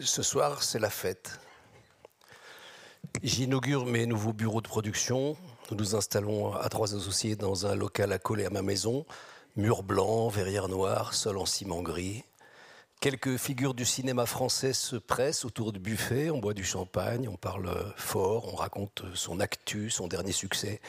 [0.00, 1.40] Ce soir, c'est la fête.
[3.22, 5.38] J'inaugure mes nouveaux bureaux de production.
[5.70, 9.06] Nous nous installons à trois associés dans un local accolé à ma maison.
[9.56, 12.24] Mur blanc, verrière noire, sol en ciment gris.
[13.00, 16.28] Quelques figures du cinéma français se pressent autour du buffet.
[16.28, 20.82] On boit du champagne, on parle fort, on raconte son actu, son dernier succès.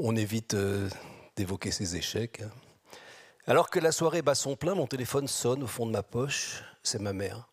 [0.00, 0.90] On évite euh,
[1.36, 2.42] d'évoquer ses échecs.
[3.46, 6.64] Alors que la soirée bat son plein, mon téléphone sonne au fond de ma poche.
[6.82, 7.48] C'est ma mère.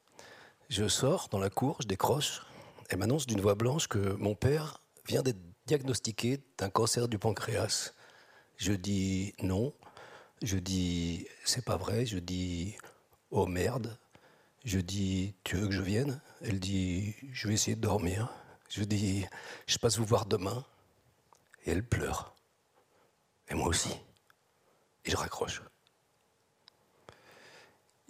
[0.70, 2.42] Je sors dans la cour, je décroche.
[2.90, 7.94] Elle m'annonce d'une voix blanche que mon père vient d'être diagnostiqué d'un cancer du pancréas.
[8.58, 9.74] Je dis non.
[10.42, 12.06] Je dis c'est pas vrai.
[12.06, 12.76] Je dis
[13.32, 13.98] oh merde.
[14.66, 16.22] Je dis tu veux que je vienne?
[16.42, 18.30] Elle dit je vais essayer de dormir.
[18.70, 19.26] Je dis
[19.68, 20.66] je passe vous voir demain.
[21.66, 22.36] Et elle pleure.
[23.50, 23.92] Et moi aussi.
[25.06, 25.62] Et je raccroche.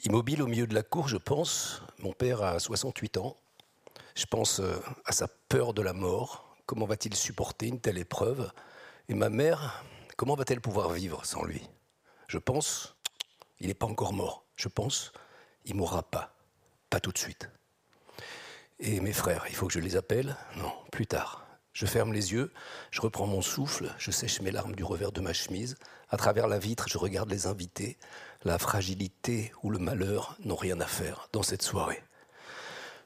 [0.05, 3.38] Immobile au milieu de la cour, je pense, mon père a 68 ans,
[4.16, 8.51] je pense euh, à sa peur de la mort, comment va-t-il supporter une telle épreuve,
[9.07, 9.85] et ma mère,
[10.18, 11.62] comment va-t-elle pouvoir vivre sans lui?
[12.27, 12.98] Je pense,
[13.62, 15.13] il n'est pas encore mort, je pense,
[15.63, 16.35] il mourra pas,
[16.90, 17.49] pas tout de suite.
[18.79, 20.35] Et mes frères, il faut que je les appelle?
[20.57, 21.43] Non, plus tard.
[21.71, 22.51] Je ferme les yeux,
[22.91, 25.76] je reprends mon souffle, je sèche mes larmes du revers de ma chemise.
[26.09, 27.98] À travers la vitre, je regarde les invités
[28.44, 32.04] la fragilité ou le malheur n'ont rien à faire dans cette soirée.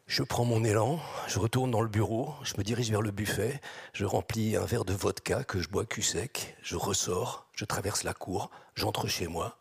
[0.07, 3.61] Je prends mon élan, je retourne dans le bureau, je me dirige vers le buffet,
[3.93, 8.03] je remplis un verre de vodka que je bois cul sec, je ressors, je traverse
[8.03, 9.57] la cour, j'entre chez moi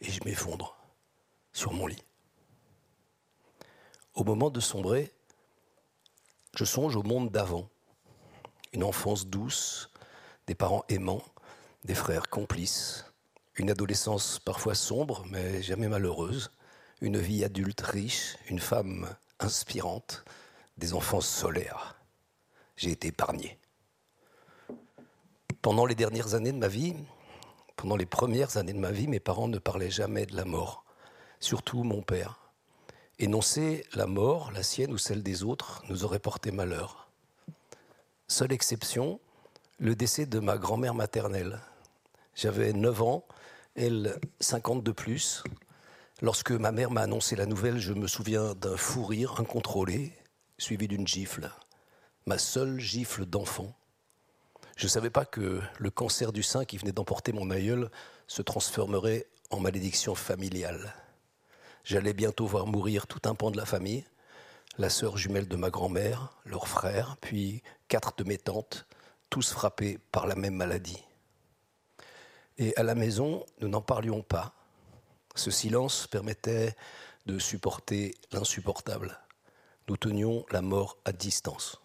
[0.00, 0.76] et je m'effondre
[1.52, 2.04] sur mon lit.
[4.14, 5.12] Au moment de sombrer,
[6.56, 7.68] je songe au monde d'avant,
[8.72, 9.90] une enfance douce,
[10.46, 11.24] des parents aimants,
[11.84, 13.09] des frères complices,
[13.60, 16.50] une adolescence parfois sombre, mais jamais malheureuse,
[17.02, 20.24] une vie adulte riche, une femme inspirante,
[20.78, 22.00] des enfants solaires.
[22.76, 23.58] J'ai été épargné.
[25.60, 26.94] Pendant les dernières années de ma vie,
[27.76, 30.86] pendant les premières années de ma vie, mes parents ne parlaient jamais de la mort,
[31.38, 32.50] surtout mon père.
[33.18, 37.10] Énoncer la mort, la sienne ou celle des autres, nous aurait porté malheur.
[38.26, 39.20] Seule exception,
[39.78, 41.60] le décès de ma grand-mère maternelle.
[42.34, 43.26] J'avais 9 ans
[43.74, 45.42] elle 50 de plus.
[46.22, 50.12] Lorsque ma mère m'a annoncé la nouvelle, je me souviens d'un fou rire incontrôlé,
[50.58, 51.50] suivi d'une gifle,
[52.26, 53.74] ma seule gifle d'enfant.
[54.76, 57.90] Je ne savais pas que le cancer du sein qui venait d'emporter mon aïeul
[58.26, 60.94] se transformerait en malédiction familiale.
[61.84, 64.04] J'allais bientôt voir mourir tout un pan de la famille,
[64.78, 68.86] la sœur jumelle de ma grand-mère, leur frère, puis quatre de mes tantes,
[69.28, 71.02] tous frappés par la même maladie.
[72.60, 74.52] Et à la maison, nous n'en parlions pas.
[75.34, 76.76] Ce silence permettait
[77.24, 79.18] de supporter l'insupportable.
[79.88, 81.80] Nous tenions la mort à distance.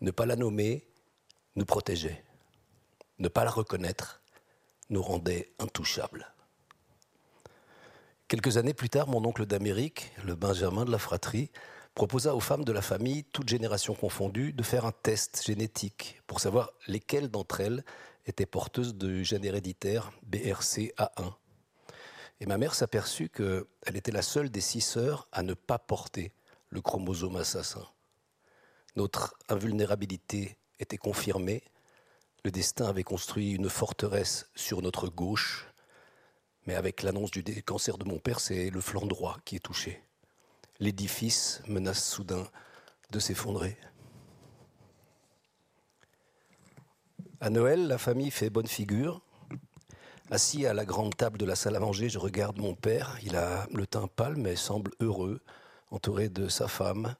[0.00, 0.86] Ne pas la nommer
[1.56, 2.22] nous protégeait.
[3.18, 4.22] Ne pas la reconnaître
[4.90, 6.32] nous rendait intouchables.
[8.28, 11.50] Quelques années plus tard, mon oncle d'Amérique, le Benjamin de la fratrie,
[11.96, 16.38] proposa aux femmes de la famille, toutes générations confondues, de faire un test génétique pour
[16.38, 17.82] savoir lesquelles d'entre elles
[18.30, 21.34] était porteuse de gène héréditaire BRCA1.
[22.40, 26.32] Et ma mère s'aperçut qu'elle était la seule des six sœurs à ne pas porter
[26.70, 27.86] le chromosome assassin.
[28.96, 31.62] Notre invulnérabilité était confirmée.
[32.44, 35.66] Le destin avait construit une forteresse sur notre gauche.
[36.66, 40.02] Mais avec l'annonce du cancer de mon père, c'est le flanc droit qui est touché.
[40.78, 42.48] L'édifice menace soudain
[43.10, 43.76] de s'effondrer.
[47.42, 49.22] À Noël, la famille fait bonne figure.
[50.30, 53.16] Assis à la grande table de la salle à manger, je regarde mon père.
[53.22, 55.40] Il a le teint pâle, mais semble heureux,
[55.90, 57.16] entouré de sa femme,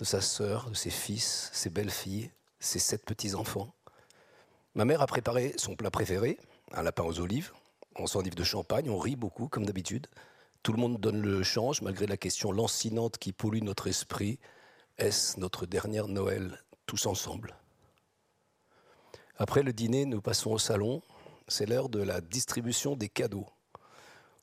[0.00, 3.72] de sa sœur, de ses fils, ses belles-filles, ses sept petits-enfants.
[4.74, 6.40] Ma mère a préparé son plat préféré,
[6.72, 7.52] un lapin aux olives.
[7.94, 10.08] On s'enivre de champagne, on rit beaucoup, comme d'habitude.
[10.64, 14.40] Tout le monde donne le change, malgré la question lancinante qui pollue notre esprit.
[14.98, 17.59] Est-ce notre dernière Noël tous ensemble?
[19.40, 21.00] Après le dîner, nous passons au salon.
[21.48, 23.46] C'est l'heure de la distribution des cadeaux.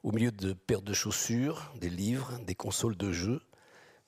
[0.01, 3.43] Au milieu de paires de chaussures, des livres, des consoles de jeux,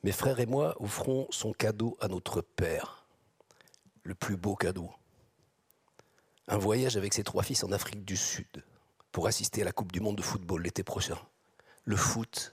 [0.02, 3.06] mes frères et moi offrons son cadeau à notre père.
[4.02, 4.90] Le plus beau cadeau.
[6.48, 8.66] Un voyage avec ses trois fils en Afrique du Sud
[9.12, 11.20] pour assister à la Coupe du Monde de football l'été prochain.
[11.86, 12.52] Le foot,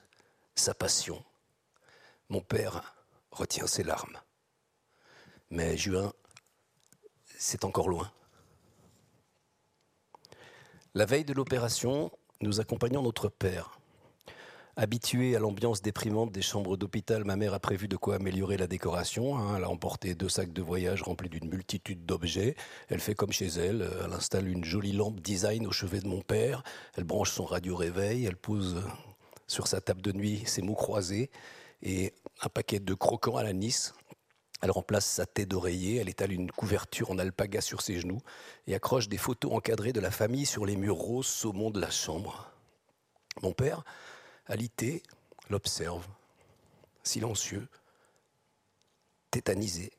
[0.54, 1.24] sa passion.
[2.28, 2.94] Mon père
[3.30, 4.20] retient ses larmes.
[5.48, 6.12] Mais juin,
[7.38, 8.12] c'est encore loin.
[10.96, 12.10] La veille de l'opération,
[12.40, 13.78] nous accompagnons notre père.
[14.76, 18.66] Habituée à l'ambiance déprimante des chambres d'hôpital, ma mère a prévu de quoi améliorer la
[18.66, 19.36] décoration.
[19.36, 19.58] Hein.
[19.58, 22.56] Elle a emporté deux sacs de voyage remplis d'une multitude d'objets.
[22.88, 23.86] Elle fait comme chez elle.
[24.06, 26.62] Elle installe une jolie lampe design au chevet de mon père.
[26.96, 28.24] Elle branche son radio réveil.
[28.24, 28.82] Elle pose
[29.46, 31.30] sur sa table de nuit ses mots croisés
[31.82, 33.92] et un paquet de croquants à la Nice.
[34.62, 38.20] Elle remplace sa tête d'oreiller, elle étale une couverture en alpaga sur ses genoux
[38.66, 41.90] et accroche des photos encadrées de la famille sur les murs roses saumon de la
[41.90, 42.50] chambre.
[43.42, 43.84] Mon père,
[44.46, 45.02] Alité
[45.50, 46.06] l'observe,
[47.02, 47.68] silencieux,
[49.30, 49.90] tétanisé.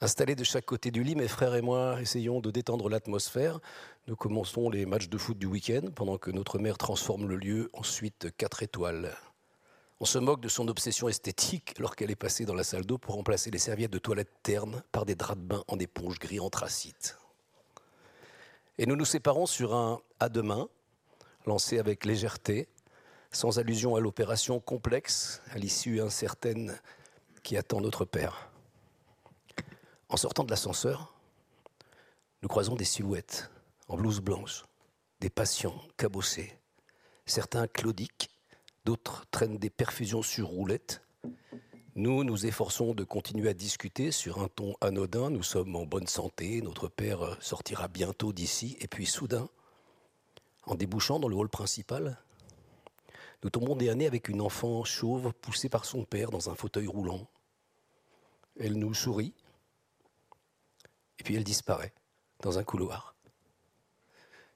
[0.00, 3.60] Installés de chaque côté du lit, mes frères et moi essayons de détendre l'atmosphère.
[4.06, 7.70] Nous commençons les matchs de foot du week-end pendant que notre mère transforme le lieu
[7.72, 9.16] en suite quatre étoiles.
[10.04, 13.14] On se moque de son obsession esthétique lorsqu'elle est passée dans la salle d'eau pour
[13.14, 17.16] remplacer les serviettes de toilette ternes par des draps de bain en éponge gris anthracite.
[18.76, 20.68] Et nous nous séparons sur un à demain
[21.46, 22.68] lancé avec légèreté,
[23.32, 26.78] sans allusion à l'opération complexe, à l'issue incertaine
[27.42, 28.50] qui attend notre Père.
[30.10, 31.14] En sortant de l'ascenseur,
[32.42, 33.50] nous croisons des silhouettes
[33.88, 34.64] en blouse blanche,
[35.20, 36.58] des patients cabossés,
[37.24, 38.28] certains claudiques,
[38.84, 41.02] d'autres traînent des perfusions sur roulettes.
[41.96, 46.08] Nous nous efforçons de continuer à discuter sur un ton anodin, nous sommes en bonne
[46.08, 49.48] santé, notre Père sortira bientôt d'ici, et puis soudain,
[50.64, 52.18] en débouchant dans le hall principal,
[53.42, 56.86] nous tombons des années avec une enfant chauve poussée par son père dans un fauteuil
[56.86, 57.28] roulant.
[58.58, 59.34] Elle nous sourit,
[61.18, 61.92] et puis elle disparaît
[62.40, 63.14] dans un couloir.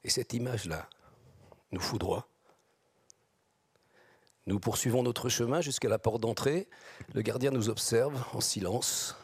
[0.05, 0.89] Et cette image-là
[1.71, 2.28] nous foudroie.
[4.49, 6.69] Nous poursuivons notre chemin jusqu'à la porte d'entrée.
[7.13, 9.15] Le gardien nous observe en silence.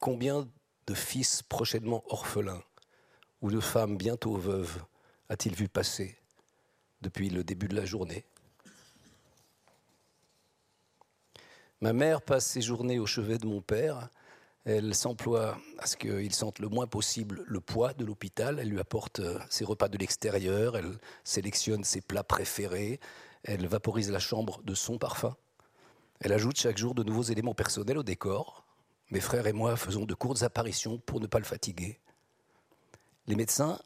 [0.00, 0.48] Combien
[0.88, 2.60] de fils prochainement orphelins
[3.42, 4.82] ou de femmes bientôt veuves
[5.28, 6.16] a-t-il vu passer
[7.00, 8.24] depuis le début de la journée?
[11.80, 14.08] Ma mère passe ses journées au chevet de mon père.
[14.64, 18.58] Elle s'emploie à ce qu'il sente le moins possible le poids de l'hôpital.
[18.58, 20.76] Elle lui apporte euh, ses repas de l'extérieur.
[20.76, 22.98] Elle sélectionne ses plats préférés.
[23.42, 25.36] Elle vaporise la chambre de son parfum.
[26.20, 28.64] Elle ajoute chaque jour de nouveaux éléments personnels au décor.
[29.10, 31.98] Mes frères et moi faisons de courtes apparitions pour ne pas le fatiguer.
[33.26, 33.80] Les médecins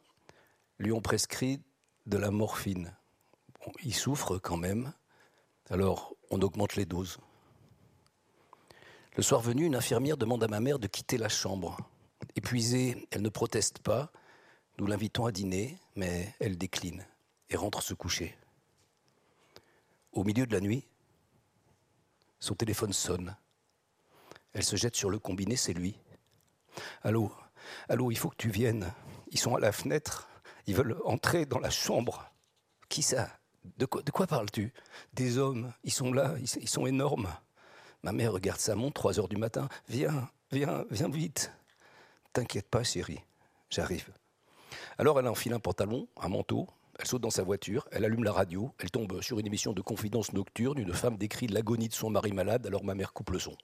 [0.78, 1.62] lui ont prescrit
[2.06, 2.94] de la morphine.
[3.82, 4.92] il souffre quand même,
[5.70, 7.18] alors on augmente les doses.
[9.16, 11.78] Le soir venu, une infirmière demande à ma mère de quitter la chambre.
[12.34, 14.10] Épuisée, elle ne proteste pas.
[14.78, 17.06] Nous l'invitons à dîner, mais elle décline
[17.48, 18.36] et rentre se coucher.
[20.14, 20.86] Au milieu de la nuit,
[22.38, 23.36] son téléphone sonne.
[24.52, 25.98] Elle se jette sur le combiné, c'est lui.
[27.02, 27.32] Allô,
[27.88, 28.92] allô, il faut que tu viennes.
[29.32, 30.28] Ils sont à la fenêtre.
[30.66, 32.30] Ils veulent entrer dans la chambre.
[32.88, 33.28] Qui ça?
[33.76, 34.72] De quoi, parles-tu?
[35.14, 35.72] Des hommes.
[35.82, 36.34] Ils sont là.
[36.38, 37.28] Ils, sont énormes.
[38.04, 39.68] Ma mère regarde sa montre, 3 heures du matin.
[39.88, 41.50] Viens, viens, viens vite.
[42.32, 43.20] T'inquiète pas, chérie.
[43.68, 44.12] J'arrive.
[44.96, 48.32] Alors elle enfile un pantalon, un manteau, elle saute dans sa voiture, elle allume la
[48.32, 50.78] radio, elle tombe sur une émission de confidence nocturne.
[50.78, 53.56] Une femme décrit l'agonie de son mari malade, alors ma mère coupe le son.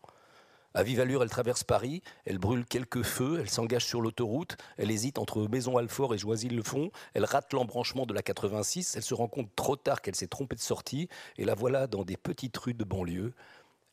[0.72, 4.92] À vive allure, elle traverse Paris, elle brûle quelques feux, elle s'engage sur l'autoroute, elle
[4.92, 9.54] hésite entre Maison-Alfort et Joisy-le-Fond, elle rate l'embranchement de la 86, elle se rend compte
[9.56, 12.84] trop tard qu'elle s'est trompée de sortie, et la voilà dans des petites rues de
[12.84, 13.32] banlieue.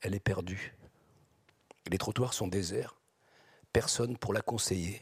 [0.02, 0.76] Elle est perdue.
[1.90, 2.96] Les trottoirs sont déserts,
[3.74, 5.02] personne pour la conseiller.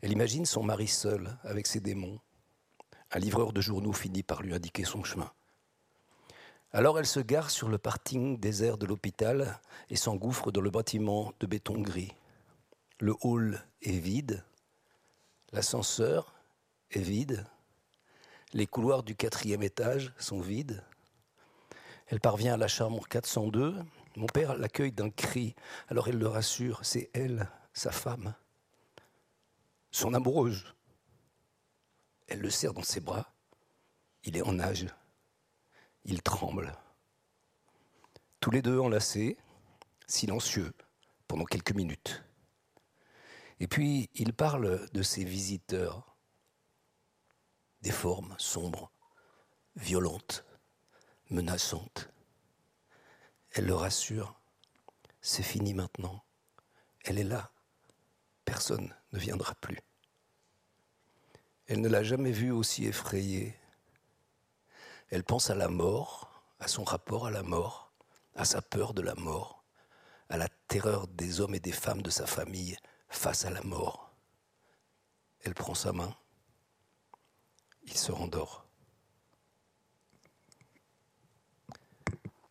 [0.00, 2.20] Elle imagine son mari seul, avec ses démons.
[3.10, 5.32] Un livreur de journaux finit par lui indiquer son chemin.
[6.72, 11.32] Alors elle se gare sur le parking désert de l'hôpital et s'engouffre dans le bâtiment
[11.40, 12.14] de béton gris.
[13.00, 14.44] Le hall est vide,
[15.52, 16.34] l'ascenseur
[16.90, 17.46] est vide,
[18.54, 20.82] les couloirs du quatrième étage sont vides.
[22.06, 23.74] Elle parvient à la chambre 402.
[24.16, 25.54] Mon père l'accueille d'un cri.
[25.88, 28.34] Alors elle le rassure, c'est elle, sa femme,
[29.90, 30.74] son amoureuse.
[32.28, 33.34] Elle le serre dans ses bras.
[34.24, 34.86] Il est en âge.
[36.04, 36.76] Il tremble.
[38.40, 39.36] Tous les deux enlacés,
[40.06, 40.72] silencieux,
[41.26, 42.22] pendant quelques minutes.
[43.60, 46.16] Et puis, il parle de ses visiteurs,
[47.82, 48.92] des formes sombres,
[49.76, 50.44] violentes,
[51.30, 52.10] menaçantes.
[53.50, 54.40] Elle le rassure,
[55.20, 56.24] c'est fini maintenant.
[57.04, 57.50] Elle est là,
[58.44, 59.78] personne ne viendra plus.
[61.68, 63.54] Elle ne l'a jamais vu aussi effrayée,
[65.10, 67.92] elle pense à la mort, à son rapport à la mort,
[68.34, 69.64] à sa peur de la mort,
[70.30, 72.76] à la terreur des hommes et des femmes de sa famille
[73.08, 74.14] face à la mort.
[75.40, 76.14] Elle prend sa main,
[77.82, 78.66] il se rendort.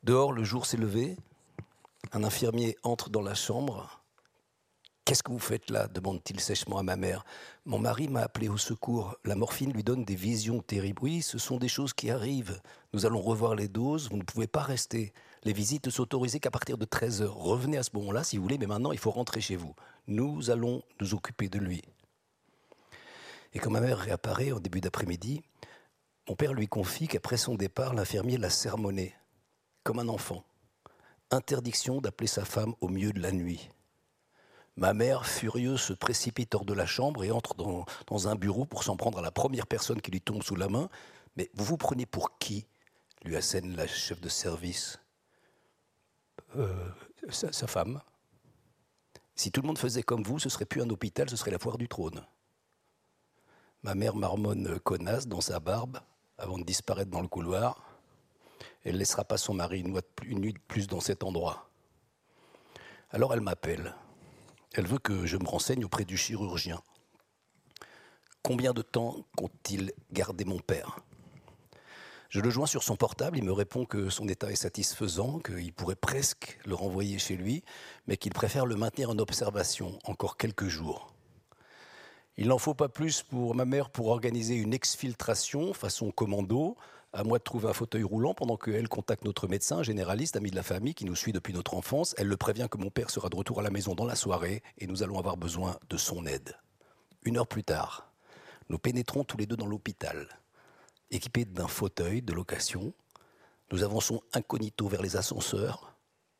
[0.03, 1.17] Dehors, le jour s'est levé.
[2.13, 3.96] Un infirmier entre dans la chambre.
[5.07, 7.23] Qu'est-ce que vous faites là demande-t-il sèchement à ma mère.
[7.63, 9.15] Mon mari m'a appelé au secours.
[9.23, 11.01] La morphine lui donne des visions terribles.
[11.01, 12.59] Oui, ce sont des choses qui arrivent.
[12.91, 14.09] Nous allons revoir les doses.
[14.09, 15.13] Vous ne pouvez pas rester.
[15.45, 17.37] Les visites ne sont autorisées qu'à partir de 13 heures.
[17.37, 19.73] Revenez à ce moment-là si vous voulez, mais maintenant il faut rentrer chez vous.
[20.07, 21.81] Nous allons nous occuper de lui.
[23.53, 25.41] Et quand ma mère réapparaît en début d'après-midi,
[26.27, 29.15] mon père lui confie qu'après son départ, l'infirmier l'a sermonné,
[29.85, 30.43] comme un enfant.
[31.31, 33.69] Interdiction d'appeler sa femme au milieu de la nuit.
[34.77, 38.83] Ma mère, furieuse, se précipite hors de la chambre et entre dans, un bureau pour
[38.83, 40.87] s'en prendre à la première personne qui lui tombe sous la main.
[41.35, 42.67] Mais vous vous prenez pour qui
[43.25, 44.99] lui assène la chef de service?
[46.55, 46.89] Euh,
[47.29, 48.01] sa, femme.
[49.35, 51.59] Si tout le monde faisait comme vous, ce serait plus un hôpital, ce serait la
[51.59, 52.23] foire du trône.
[53.81, 55.99] Ma mère marmonne connasse dans sa barbe
[56.37, 57.81] avant de disparaître dans le couloir.
[58.83, 59.83] Elle ne laissera pas son mari
[60.23, 61.71] une nuit de plus dans cet endroit.
[63.09, 63.95] Alors elle m'appelle.
[64.73, 66.81] Elle veut que je me renseigne auprès du chirurgien.
[68.43, 70.99] Combien de temps compte-t-il garder mon père?
[72.29, 75.73] Je le joins sur son portable, il me répond que son état est satisfaisant, qu'il
[75.73, 77.63] pourrait presque le renvoyer chez lui,
[78.05, 81.13] mais qu'il préfère le maintenir en observation encore quelques jours.
[82.35, 86.75] Il n'en faut pas plus pour ma mère pour organiser une exfiltration façon commando,
[87.13, 90.55] à moi de trouver un fauteuil roulant pendant qu'elle contacte notre médecin généraliste, ami de
[90.55, 92.13] la famille, qui nous suit depuis notre enfance.
[92.17, 94.61] Elle le prévient que mon père sera de retour à la maison dans la soirée
[94.77, 96.55] et nous allons avoir besoin de son aide.
[97.23, 98.11] Une heure plus tard,
[98.69, 100.27] nous pénétrons tous les deux dans l'hôpital.
[101.09, 102.93] Équipés d'un fauteuil de location,
[103.71, 105.93] nous avançons incognito vers les ascenseurs.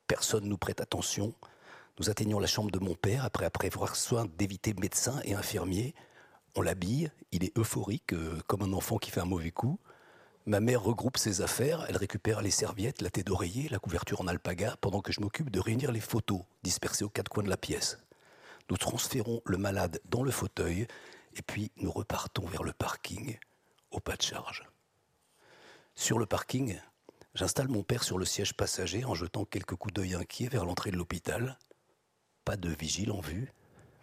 [0.07, 1.33] Personne nous prête attention.
[1.99, 5.95] Nous atteignons la chambre de mon père après avoir soin d'éviter médecins et infirmiers.
[6.55, 9.79] On l'habille, il est euphorique, euh, comme un enfant qui fait un mauvais coup.
[10.47, 14.27] Ma mère regroupe ses affaires, elle récupère les serviettes, la tête d'oreiller, la couverture en
[14.27, 17.57] alpaga, pendant que je m'occupe de réunir les photos dispersées aux quatre coins de la
[17.57, 17.99] pièce.
[18.69, 20.87] Nous transférons le malade dans le fauteuil
[21.35, 23.37] et puis nous repartons vers le parking
[23.91, 24.63] au pas de charge.
[25.95, 26.79] Sur le parking,
[27.33, 30.91] j'installe mon père sur le siège passager en jetant quelques coups d'œil inquiets vers l'entrée
[30.91, 31.57] de l'hôpital
[32.47, 33.51] pas de vigile en vue.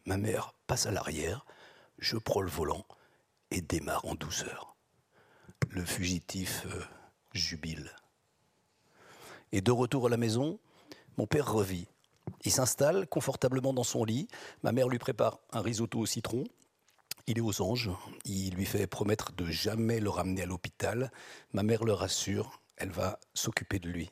[0.04, 1.46] Ma mère passe à l'arrière,
[1.98, 2.84] je prends le volant
[3.50, 4.73] et démarre en douceur.
[5.70, 6.82] Le fugitif euh,
[7.32, 7.90] jubile.
[9.52, 10.58] Et de retour à la maison,
[11.16, 11.86] mon père revit.
[12.44, 14.28] Il s'installe confortablement dans son lit.
[14.62, 16.44] Ma mère lui prépare un risotto au citron.
[17.26, 17.90] Il est aux anges.
[18.24, 21.10] Il lui fait promettre de jamais le ramener à l'hôpital.
[21.52, 22.60] Ma mère le rassure.
[22.76, 24.10] Elle va s'occuper de lui.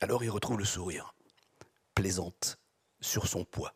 [0.00, 1.14] Alors il retrouve le sourire.
[1.94, 2.58] Plaisante,
[3.00, 3.74] sur son poids.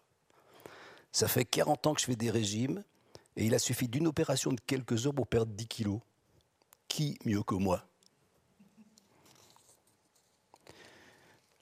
[1.12, 2.85] Ça fait 40 ans que je fais des régimes
[3.37, 6.00] et il a suffi d'une opération de quelques heures pour perdre 10 kilos.
[6.88, 7.85] Qui mieux que moi?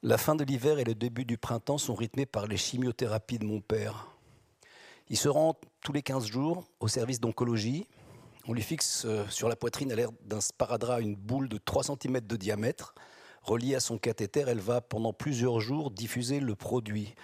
[0.02, 3.44] La fin de l'hiver et le début du printemps sont rythmés par les chimiothérapies de
[3.44, 4.08] mon père.
[5.08, 7.88] Il se rend tous les 15 jours au service d'oncologie.
[8.46, 11.84] On lui fixe euh, sur la poitrine à l'air d'un sparadrap une boule de 3
[11.84, 12.94] cm de diamètre.
[13.42, 17.14] Reliée à son cathéter, elle va pendant plusieurs jours diffuser le produit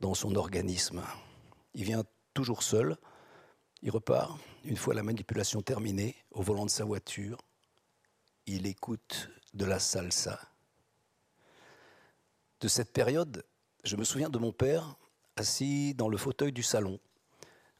[0.00, 1.02] dans son organisme.
[1.74, 2.04] Il vient
[2.34, 2.96] toujours seul,
[3.82, 7.38] il repart, une fois la manipulation terminée, au volant de sa voiture,
[8.46, 10.40] il écoute de la salsa.
[12.60, 13.44] De cette période,
[13.84, 14.96] je me souviens de mon père
[15.36, 17.00] assis dans le fauteuil du salon,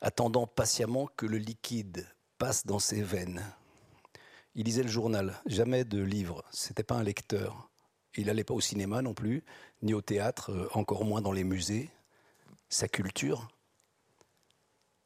[0.01, 2.07] attendant patiemment que le liquide
[2.39, 3.45] passe dans ses veines.
[4.55, 7.71] Il lisait le journal, jamais de livres, c'était pas un lecteur.
[8.17, 9.45] Il n'allait pas au cinéma non plus,
[9.83, 11.91] ni au théâtre, euh, encore moins dans les musées
[12.71, 13.49] sa culture,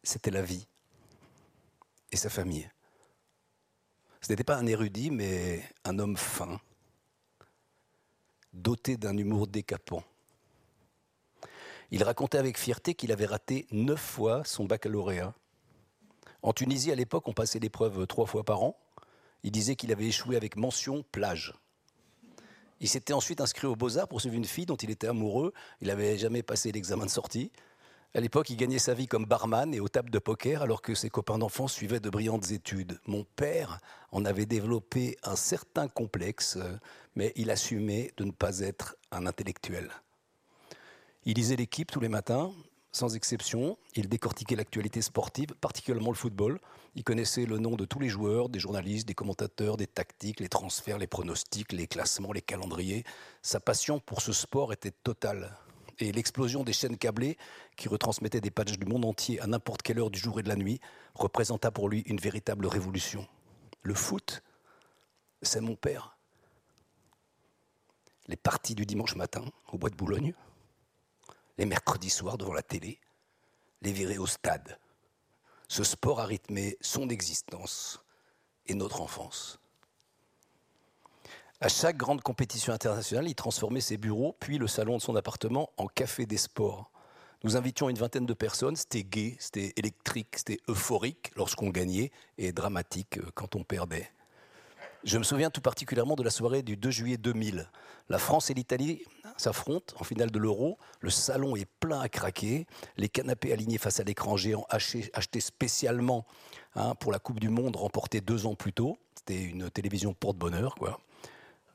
[0.03, 0.69] c'était la vie
[2.15, 2.71] et sa famille.
[4.21, 6.61] Ce n'était pas un érudit, mais un homme fin,
[8.53, 10.05] doté d'un humour décapant.
[11.91, 15.35] Il racontait avec fierté qu'il avait raté neuf fois son baccalauréat.
[16.43, 18.79] En Tunisie, à l'époque, on passait l'épreuve trois fois par an.
[19.43, 21.53] Il disait qu'il avait échoué avec mention plage.
[22.81, 25.53] Il s'était ensuite inscrit aux Beaux-Arts pour suivre une fille dont il était amoureux.
[25.81, 27.51] Il n'avait jamais passé l'examen de sortie.
[28.17, 30.95] À l'époque, il gagnait sa vie comme barman et aux tables de poker alors que
[30.95, 33.01] ses copains d'enfance suivaient de brillantes études.
[33.09, 33.81] Mon père
[34.13, 36.57] en avait développé un certain complexe,
[37.17, 39.91] mais il assumait de ne pas être un intellectuel.
[41.25, 42.53] Il lisait l'équipe tous les matins,
[42.93, 43.77] sans exception.
[43.97, 46.61] Il décortiquait l'actualité sportive, particulièrement le football.
[46.95, 50.49] Il connaissait le nom de tous les joueurs, des journalistes, des commentateurs, des tactiques, les
[50.49, 53.03] transferts, les pronostics, les classements, les calendriers.
[53.43, 55.57] Sa passion pour ce sport était totale.
[55.99, 57.37] Et l'explosion des chaînes câblées,
[57.77, 60.49] qui retransmettaient des pages du monde entier à n'importe quelle heure du jour et de
[60.49, 60.81] la nuit,
[61.15, 63.27] représenta pour lui une véritable révolution.
[63.83, 64.43] Le foot,
[65.43, 66.17] c'est mon père.
[68.27, 70.35] les parties du dimanche matin au bois de Boulogne,
[71.59, 72.99] les mercredis soirs devant la télé,
[73.83, 74.79] les virées au stade.
[75.69, 78.03] Ce sport a rythmé son existence
[78.67, 79.59] et notre enfance.
[81.61, 85.71] À chaque grande compétition internationale, il transformait ses bureaux, puis le salon de son appartement,
[85.77, 86.91] en café des sports.
[87.45, 92.53] Nous invitions une vingtaine de personnes, c'était gai, c'était électrique, c'était euphorique lorsqu'on gagnait et
[92.53, 94.11] dramatique euh, quand on perdait.
[95.05, 97.69] Je me souviens tout particulièrement de la soirée du 2 juillet 2000.
[98.09, 99.03] La France et l'Italie
[99.37, 100.79] s'affrontent en finale de l'Euro.
[101.01, 102.67] Le salon est plein à craquer.
[102.97, 106.27] Les canapés alignés face à l'écran géant achetés spécialement
[106.75, 108.99] hein, pour la Coupe du Monde remportée deux ans plus tôt.
[109.15, 110.99] C'était une télévision porte-bonheur, quoi.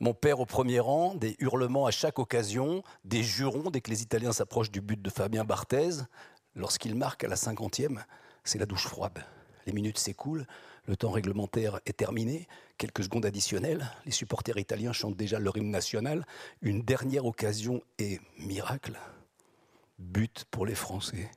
[0.02, 4.00] Mon père au premier rang, des hurlements à chaque occasion, des jurons dès que les
[4.00, 5.90] Italiens s'approchent du but de Fabien Barthez.
[6.54, 8.02] Lorsqu'il marque à la cinquantième,
[8.42, 9.22] c'est la douche froide.
[9.66, 10.46] Les minutes s'écoulent,
[10.86, 15.70] le temps réglementaire est terminé, quelques secondes additionnelles, les supporters italiens chantent déjà leur hymne
[15.70, 16.24] national.
[16.62, 18.98] Une dernière occasion et miracle,
[19.98, 21.30] but pour les Français.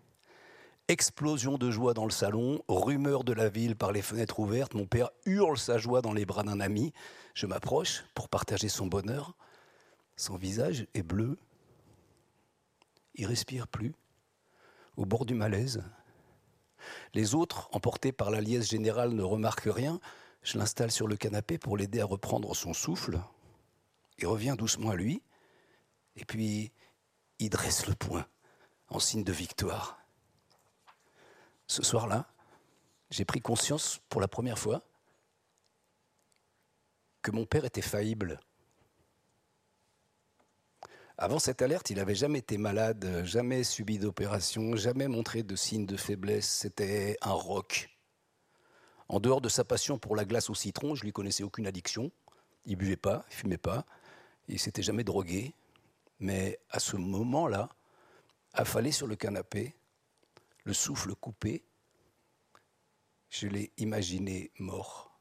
[0.90, 4.74] Explosion de joie dans le salon, rumeur de la ville par les fenêtres ouvertes.
[4.74, 6.92] Mon père hurle sa joie dans les bras d'un ami.
[7.34, 9.34] Je m'approche pour partager son bonheur.
[10.18, 11.38] Son visage est bleu.
[13.16, 13.96] Il respire plus,
[14.98, 15.82] au bord du malaise.
[17.13, 20.02] Les autres, emportés par la liesse générale, ne remarquent rien.
[20.42, 23.22] Je l'installe sur le canapé pour l'aider à reprendre son souffle.
[24.18, 25.24] Il revient doucement à lui.
[26.18, 26.74] Et puis,
[27.40, 28.25] il dresse le poing
[28.90, 30.02] en signe de victoire
[31.74, 32.27] ce soir-là,
[33.10, 34.84] j'ai pris conscience pour la première fois
[37.24, 38.39] que mon père était faillible.
[41.18, 45.88] Avant cette alerte, il n'avait jamais été malade, jamais subi d'opération, jamais montré de signes
[45.88, 46.48] de faiblesse.
[46.48, 47.89] C'était un roc.
[49.10, 52.12] En dehors de sa passion pour la glace au citron, je lui connaissais aucune addiction.
[52.65, 53.86] Il buvait pas, il fumait pas,
[54.48, 55.56] il s'était jamais drogué.
[56.20, 57.70] Mais à ce moment-là,
[58.53, 59.75] affalé sur le canapé,
[60.64, 61.64] le souffle coupé,
[63.30, 65.20] je l'ai imaginé mort.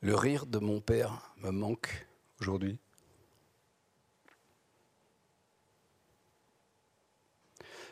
[0.00, 2.06] Le rire de mon père me manque
[2.40, 2.78] aujourd'hui.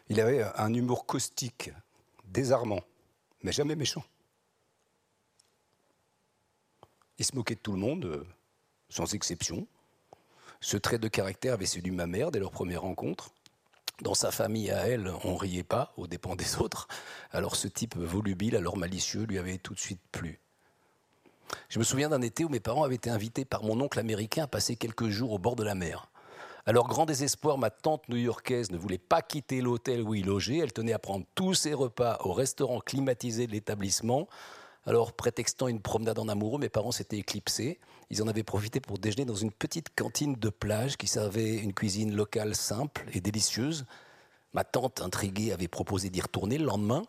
[0.09, 1.71] Il avait un humour caustique,
[2.25, 2.83] désarmant,
[3.43, 4.05] mais jamais méchant.
[7.19, 8.25] Il se moquait de tout le monde, euh,
[8.89, 9.67] sans exception.
[10.67, 13.31] Ce trait de caractère avait séduit ma mère dès leur première rencontre.
[14.03, 16.89] Dans sa famille à elle, on riait pas aux dépens des autres.
[17.31, 20.41] Alors ce type volubile, alors malicieux, lui avait tout de suite plu.
[21.69, 24.43] Je me souviens d'un été où mes parents avaient été invités par mon oncle américain
[24.43, 26.11] à passer quelques jours au bord de la mer.
[26.67, 30.59] Leur grand désespoir, ma tante new-yorkaise ne voulait pas quitter l'hôtel où ils logeaient.
[30.59, 34.27] Elle tenait à prendre tous ses repas au restaurant climatisé de l'établissement.
[34.89, 37.81] Alors, prétextant une promenade en amoureux, mes parents s'étaient éclipsés.
[38.09, 41.75] Ils en avaient profité pour déjeuner dans une petite cantine de plage qui servait une
[41.75, 43.85] cuisine locale simple et délicieuse.
[44.55, 47.03] Ma tante, intriguée, avait proposé d'y retourner le lendemain.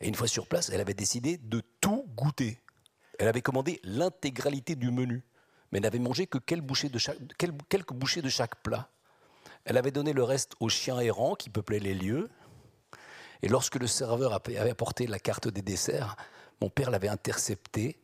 [0.00, 2.60] Et une fois sur place, elle avait décidé de tout goûter.
[3.18, 5.24] Elle avait commandé l'intégralité du menu,
[5.72, 6.98] mais n'avait mangé que quelques bouchées, de
[8.28, 8.90] chaque, plat.
[9.64, 12.30] Elle avait donné le reste aux chiens errants qui peuplaient les lieux.
[13.42, 16.16] Et lorsque le serveur avait apporté la carte des desserts,
[16.60, 17.98] mon père l'avait intercepté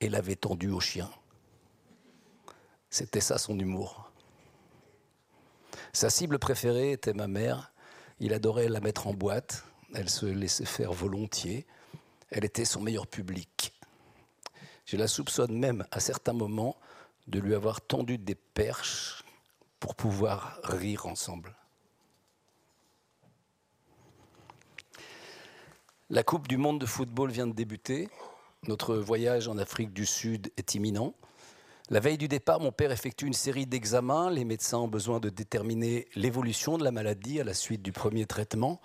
[0.00, 1.10] et l'avait tendu au chien.
[2.90, 4.10] C'était ça son humour.
[5.92, 7.72] Sa cible préférée était ma mère.
[8.20, 9.64] Il adorait la mettre en boîte.
[9.94, 11.66] Elle se laissait faire volontiers.
[12.30, 13.72] Elle était son meilleur public.
[14.84, 16.76] Je la soupçonne même à certains moments
[17.26, 19.24] de lui avoir tendu des perches
[19.80, 21.54] pour pouvoir rire ensemble.
[26.08, 28.08] La Coupe du monde de football vient de débuter.
[28.68, 31.14] Notre voyage en Afrique du Sud est imminent.
[31.90, 34.30] La veille du départ, mon père effectue une série d'examens.
[34.30, 38.24] Les médecins ont besoin de déterminer l'évolution de la maladie à la suite du premier
[38.24, 38.80] traitement.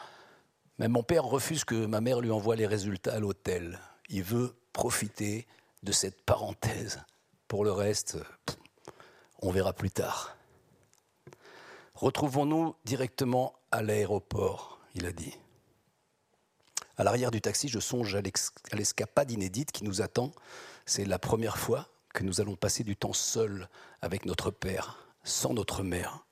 [0.80, 3.80] Mais mon père refuse que ma mère lui envoie les résultats à l'hôtel.
[4.10, 5.46] Il veut profiter
[5.84, 7.04] de cette parenthèse.
[7.48, 8.18] Pour le reste,
[9.44, 10.36] on verra plus tard.
[11.94, 15.38] Retrouvons-nous directement à l'aéroport, il a dit.
[16.98, 18.22] À l'arrière du taxi, je songe à
[18.76, 20.32] l'escapade inédite qui nous attend.
[20.86, 23.70] C'est la première fois que nous allons passer du temps seuls
[24.02, 26.26] avec notre père, sans notre mère.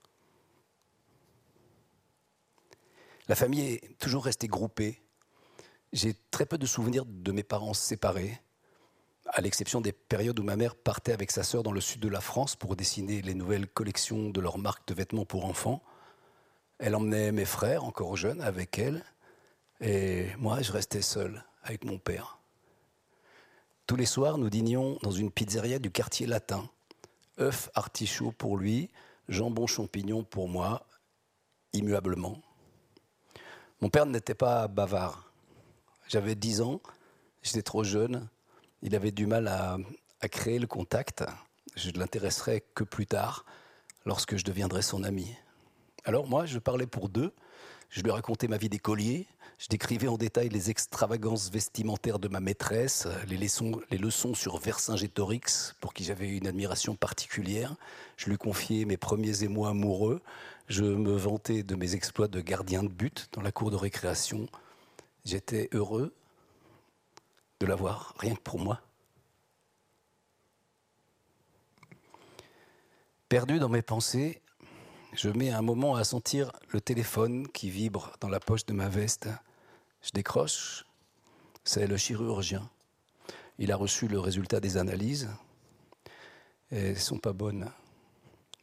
[3.28, 5.02] La famille est toujours restée groupée.
[5.93, 8.41] J'ai très peu de souvenirs de mes parents séparés,
[9.32, 12.08] à l'exception des périodes où ma mère partait avec sa sœur dans le sud de
[12.08, 15.84] la France pour dessiner les nouvelles collections de leurs marques de vêtements pour enfants.
[16.80, 19.04] Elle emmenait mes frères, encore jeunes, avec elle.
[19.82, 22.39] Et moi, je restais seul avec mon père.
[23.88, 26.70] Tous les soirs, nous dînions dans une pizzeria du quartier latin.
[27.39, 28.89] œufs artichaut pour lui,
[29.30, 30.86] jambon champignon pour moi,
[31.74, 32.42] immuablement.
[33.82, 35.32] Mon père n'était pas bavard.
[36.10, 36.82] J'avais 10 ans,
[37.42, 38.28] j'étais trop jeune,
[38.82, 39.78] il avait du mal à,
[40.20, 41.24] à créer le contact.
[41.76, 43.46] Je ne l'intéresserai que plus tard,
[44.06, 45.34] lorsque je deviendrai son ami.
[46.04, 47.34] Alors moi, je parlais pour deux,
[47.89, 49.28] je lui racontais ma vie d'écolier,
[49.60, 54.58] je décrivais en détail les extravagances vestimentaires de ma maîtresse, les leçons, les leçons sur
[54.58, 57.76] Vercingétorix, pour qui j'avais une admiration particulière.
[58.15, 60.22] Je lui confiais mes premiers émois amoureux.
[60.69, 64.48] Je me vantais de mes exploits de gardien de but dans la cour de récréation.
[65.26, 66.13] J'étais heureux
[67.60, 68.80] de l'avoir, rien que pour moi.
[73.28, 74.41] Perdu dans mes pensées,
[75.13, 78.88] je mets un moment à sentir le téléphone qui vibre dans la poche de ma
[78.88, 79.28] veste.
[80.02, 80.86] Je décroche,
[81.64, 82.70] c'est le chirurgien.
[83.58, 85.30] Il a reçu le résultat des analyses
[86.72, 87.72] elles ne sont pas bonnes.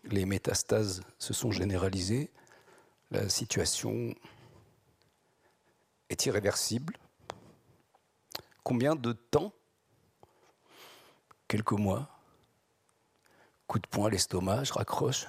[0.04, 2.30] Les métastases se sont généralisées.
[3.10, 4.14] La situation
[6.08, 6.96] est irréversible.
[8.62, 9.52] Combien de temps?
[11.48, 12.08] Quelques mois.
[13.66, 15.26] Coup de poing à l'estomac, raccroche.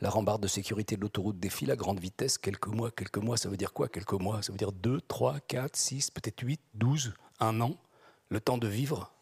[0.00, 2.36] La rambarde de sécurité de l'autoroute défile à grande vitesse.
[2.36, 5.40] Quelques mois, quelques mois, ça veut dire quoi Quelques mois, ça veut dire 2, 3,
[5.40, 7.76] 4, 6, peut-être 8, 12, un an.
[8.28, 9.12] Le temps de vivre?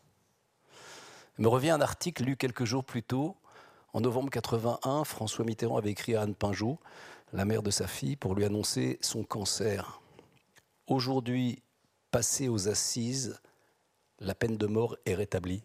[1.39, 3.37] Il me revient un article lu quelques jours plus tôt.
[3.93, 6.81] En novembre 81, François Mitterrand avait écrit à Anne Pinjot,
[7.33, 10.01] la mère de sa fille, pour lui annoncer son cancer.
[10.89, 11.63] Aujourd'hui,
[12.11, 13.41] passé aux assises,
[14.19, 15.63] la peine de mort est rétablie.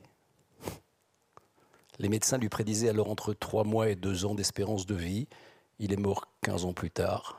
[1.99, 5.27] Les médecins lui prédisaient alors entre trois mois et deux ans d'espérance de vie.
[5.79, 7.37] Il est mort 15 ans plus tard.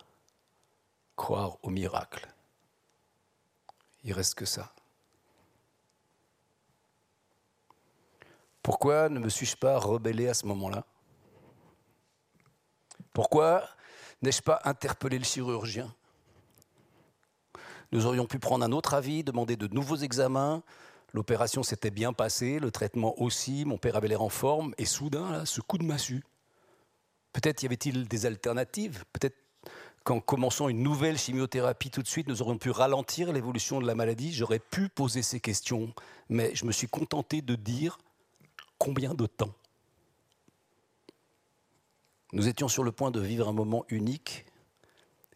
[1.17, 2.29] Croire au miracle.
[4.05, 4.73] Il reste que ça.
[8.63, 10.85] Pourquoi ne me suis-je pas rebellé à ce moment-là?
[13.15, 13.65] Pourquoi
[14.21, 15.93] n'ai-je pas interpellé le chirurgien?
[17.93, 20.63] Nous aurions pu prendre un autre avis, demander de nouveaux examens,
[21.13, 25.45] L'opération s'était bien passée, le traitement aussi, mon père avait l'air en forme, et soudain,
[25.45, 26.23] ce coup de massue.
[27.33, 29.37] Peut-être y avait-il des alternatives, peut-être
[30.05, 33.95] qu'en commençant une nouvelle chimiothérapie tout de suite, nous aurions pu ralentir l'évolution de la
[33.95, 34.33] maladie?
[34.33, 35.93] J'aurais pu poser ces questions,
[36.29, 37.99] mais je me suis contenté de dire
[38.79, 39.55] combien de temps?
[42.33, 44.47] Nous étions sur le point de vivre un moment unique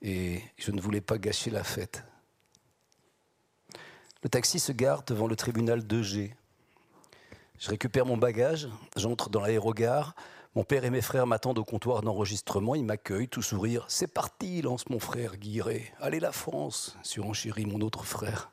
[0.01, 2.05] et je ne voulais pas gâcher la fête.
[4.25, 6.33] Le taxi se gare devant le tribunal 2G.
[7.59, 10.15] Je récupère mon bagage, j'entre dans l'aérogare.
[10.55, 12.75] Mon père et mes frères m'attendent au comptoir d'enregistrement.
[12.75, 13.85] Ils m'accueillent, tout sourire.
[13.89, 15.93] C'est parti, lance mon frère Guiré.
[16.01, 18.51] Allez la France, surenchérit mon autre frère.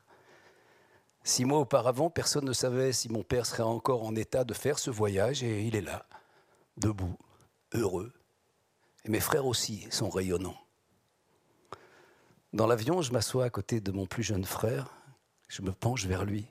[1.24, 4.78] Six mois auparavant, personne ne savait si mon père serait encore en état de faire
[4.78, 6.04] ce voyage et il est là,
[6.76, 7.16] debout,
[7.72, 8.12] heureux.
[9.06, 10.58] Et mes frères aussi sont rayonnants.
[12.52, 14.90] Dans l'avion, je m'assois à côté de mon plus jeune frère,
[15.52, 16.46] je me penche vers lui.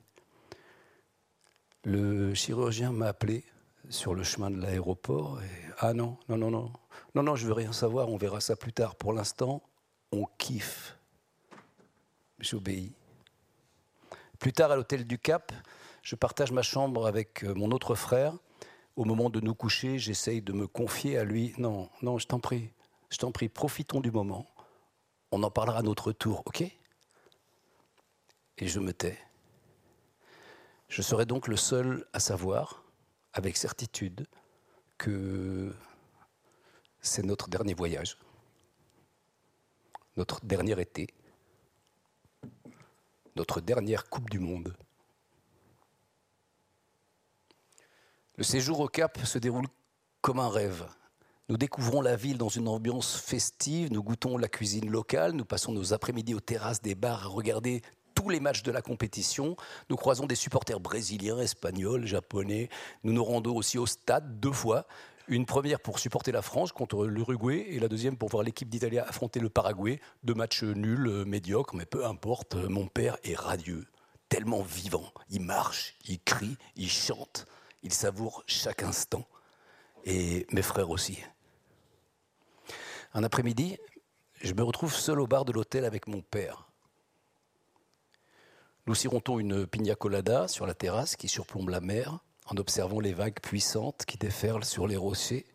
[1.83, 3.43] Le chirurgien m'a appelé
[3.89, 5.39] sur le chemin de l'aéroport.
[5.79, 6.71] Ah non, non, non, non,
[7.15, 8.95] non, non, je veux rien savoir, on verra ça plus tard.
[8.95, 9.63] Pour l'instant,
[10.11, 10.99] on kiffe.
[12.39, 12.93] J'obéis.
[14.37, 15.51] Plus tard, à l'hôtel du Cap,
[16.03, 18.35] je partage ma chambre avec euh, mon autre frère.
[18.95, 21.55] Au moment de nous coucher, j'essaye de me confier à lui.
[21.57, 22.69] Non, non, je t'en prie,
[23.09, 24.45] je t'en prie, profitons du moment.
[25.31, 26.71] On en parlera à notre tour, ok?
[28.57, 29.17] Et je me tais.
[30.87, 32.83] Je serai donc le seul à savoir,
[33.33, 34.27] avec certitude,
[34.97, 35.73] que
[36.99, 38.17] c'est notre dernier voyage,
[40.17, 41.07] notre dernier été,
[43.35, 44.75] notre dernière Coupe du Monde.
[48.35, 49.67] Le séjour au Cap se déroule
[50.21, 50.87] comme un rêve.
[51.49, 55.71] Nous découvrons la ville dans une ambiance festive, nous goûtons la cuisine locale, nous passons
[55.71, 57.81] nos après-midi aux terrasses des bars à regarder
[58.21, 59.55] tous les matchs de la compétition.
[59.89, 62.69] Nous croisons des supporters brésiliens, espagnols, japonais.
[63.03, 64.85] Nous nous rendons aussi au stade deux fois.
[65.27, 68.99] Une première pour supporter la France contre l'Uruguay et la deuxième pour voir l'équipe d'Italie
[68.99, 69.99] affronter le Paraguay.
[70.23, 72.55] Deux matchs nuls, euh, médiocres, mais peu importe.
[72.55, 73.87] Euh, mon père est radieux,
[74.29, 75.11] tellement vivant.
[75.29, 77.47] Il marche, il crie, il chante,
[77.81, 79.25] il savoure chaque instant.
[80.05, 81.17] Et mes frères aussi.
[83.13, 83.77] Un après-midi,
[84.41, 86.70] je me retrouve seul au bar de l'hôtel avec mon père.
[88.87, 93.13] Nous sirotons une pina colada sur la terrasse qui surplombe la mer, en observant les
[93.13, 95.45] vagues puissantes qui déferlent sur les rochers,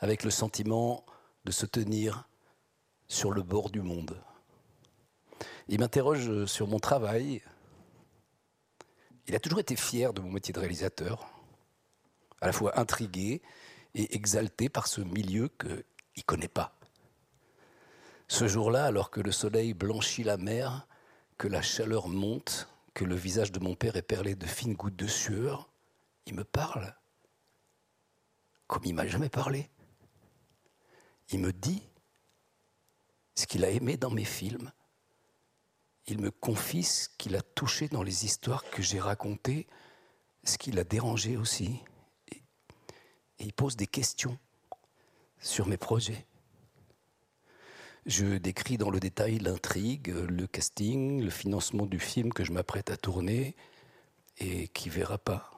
[0.00, 1.06] avec le sentiment
[1.44, 2.28] de se tenir
[3.06, 4.20] sur le bord du monde?
[5.68, 7.42] Il m'interroge sur mon travail.
[9.28, 11.28] Il a toujours été fier de mon métier de réalisateur,
[12.40, 13.40] à la fois intrigué
[13.94, 15.84] et exalté par ce milieu qu'il
[16.16, 16.76] ne connaît pas.
[18.26, 20.88] Ce jour-là, alors que le soleil blanchit la mer,
[21.38, 24.96] que la chaleur monte, que le visage de mon père est perlé de fines gouttes
[24.96, 25.70] de sueur,
[26.26, 26.94] il me parle
[28.66, 29.70] comme il m'a jamais parlé.
[31.30, 31.82] Il me dit
[33.34, 34.72] ce qu'il a aimé dans mes films.
[36.06, 39.66] Il me confie ce qu'il a touché dans les histoires que j'ai racontées,
[40.44, 41.80] ce qui l'a dérangé aussi.
[42.32, 42.42] Et,
[43.38, 44.38] il pose des questions
[45.38, 46.26] sur mes projets.
[48.06, 52.90] Je décris dans le détail l'intrigue, le casting, le financement du film que je m'apprête
[52.90, 53.56] à tourner
[54.38, 55.50] et qui verra pas.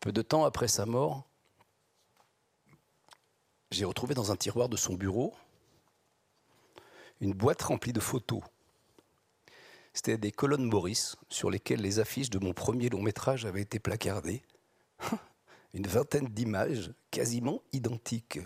[0.00, 1.26] Peu de temps après sa mort,
[3.70, 5.34] j'ai retrouvé dans un tiroir de son bureau
[7.22, 8.42] une boîte remplie de photos.
[9.94, 13.78] C'était des colonnes Maurice sur lesquelles les affiches de mon premier long métrage avaient été
[13.78, 14.42] placardées.
[15.72, 18.38] Une vingtaine d'images quasiment identiques.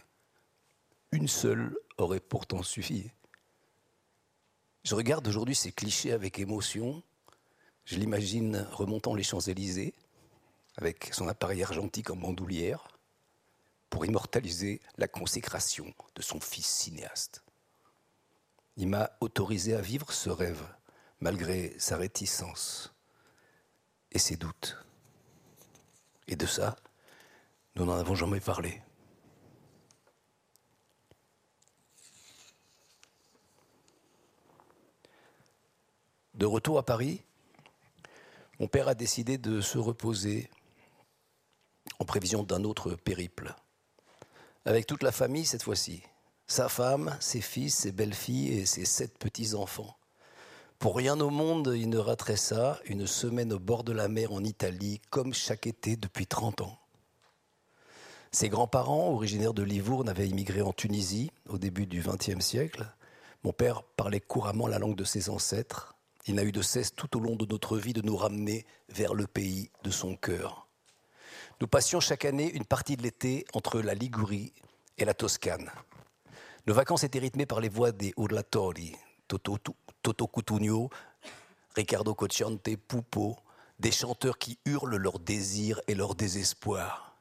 [1.12, 3.10] Une seule aurait pourtant suffi.
[4.84, 7.02] Je regarde aujourd'hui ces clichés avec émotion.
[7.84, 9.94] Je l'imagine remontant les Champs-Élysées
[10.76, 12.86] avec son appareil argentique en bandoulière
[13.90, 17.42] pour immortaliser la consécration de son fils cinéaste.
[18.76, 20.64] Il m'a autorisé à vivre ce rêve,
[21.18, 22.94] malgré sa réticence
[24.12, 24.78] et ses doutes.
[26.28, 26.76] Et de ça,
[27.74, 28.80] nous n'en avons jamais parlé.
[36.34, 37.22] De retour à Paris,
[38.58, 40.50] mon père a décidé de se reposer
[41.98, 43.54] en prévision d'un autre périple.
[44.64, 46.02] Avec toute la famille cette fois-ci.
[46.46, 49.96] Sa femme, ses fils, ses belles-filles et ses sept petits-enfants.
[50.78, 54.32] Pour rien au monde, il ne raterait ça, une semaine au bord de la mer
[54.32, 56.78] en Italie, comme chaque été depuis 30 ans.
[58.32, 62.86] Ses grands-parents, originaires de Livourne, avaient immigré en Tunisie au début du XXe siècle.
[63.42, 65.96] Mon père parlait couramment la langue de ses ancêtres.
[66.26, 69.14] Il n'a eu de cesse tout au long de notre vie de nous ramener vers
[69.14, 70.68] le pays de son cœur.
[71.60, 74.52] Nous passions chaque année une partie de l'été entre la Ligurie
[74.98, 75.70] et la Toscane.
[76.66, 78.94] Nos vacances étaient rythmées par les voix des urlatori,
[79.28, 79.58] Toto,
[80.02, 80.90] Toto Cutugno,
[81.74, 83.36] Riccardo Cocciante, Pupo,
[83.78, 87.16] des chanteurs qui hurlent leur désir et leur désespoir.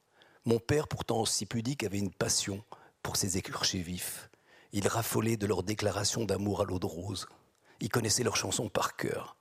[0.46, 2.64] Mon père, pourtant aussi pudique, avait une passion
[3.02, 4.30] pour ces écorchés vifs.
[4.72, 7.28] Il raffolait de leurs déclarations d'amour à l'eau de rose.
[7.80, 9.36] Il connaissait leurs chansons par cœur.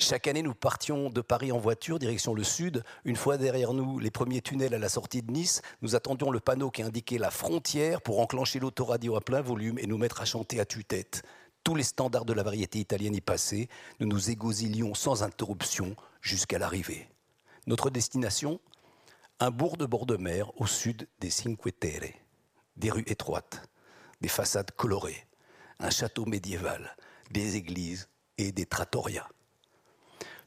[0.00, 2.84] Chaque année, nous partions de Paris en voiture, direction le sud.
[3.04, 6.38] Une fois derrière nous, les premiers tunnels à la sortie de Nice, nous attendions le
[6.38, 10.24] panneau qui indiquait la frontière pour enclencher l'autoradio à plein volume et nous mettre à
[10.24, 11.24] chanter à tue-tête.
[11.64, 13.68] Tous les standards de la variété italienne y passaient.
[13.98, 17.08] Nous nous égosilions sans interruption jusqu'à l'arrivée.
[17.66, 18.60] Notre destination
[19.40, 22.12] Un bourg de bord de mer au sud des Cinque Terre.
[22.76, 23.68] Des rues étroites,
[24.20, 25.26] des façades colorées,
[25.80, 26.96] un château médiéval,
[27.30, 29.28] des églises et des trattorias.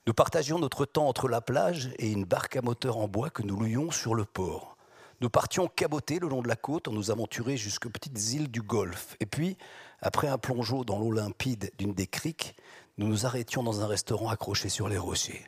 [0.07, 3.43] Nous partagions notre temps entre la plage et une barque à moteur en bois que
[3.43, 4.75] nous louions sur le port.
[5.21, 8.63] Nous partions caboter le long de la côte en nous aventurer jusqu'aux petites îles du
[8.63, 9.15] Golfe.
[9.19, 9.57] Et puis,
[10.01, 12.55] après un plongeon dans l'eau limpide d'une des criques,
[12.97, 15.45] nous nous arrêtions dans un restaurant accroché sur les rochers.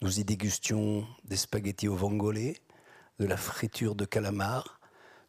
[0.00, 2.54] Nous y dégustions des spaghettis au vongole,
[3.18, 4.80] de la friture de calamar.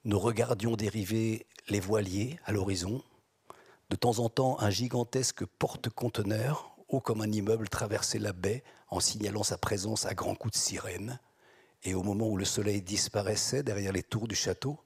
[0.03, 3.01] Nous regardions dériver les voiliers à l'horizon.
[3.89, 8.99] De temps en temps, un gigantesque porte-conteneur haut comme un immeuble, traversait la baie en
[8.99, 11.19] signalant sa présence à grands coups de sirène.
[11.83, 14.79] Et au moment où le soleil disparaissait derrière les tours du château,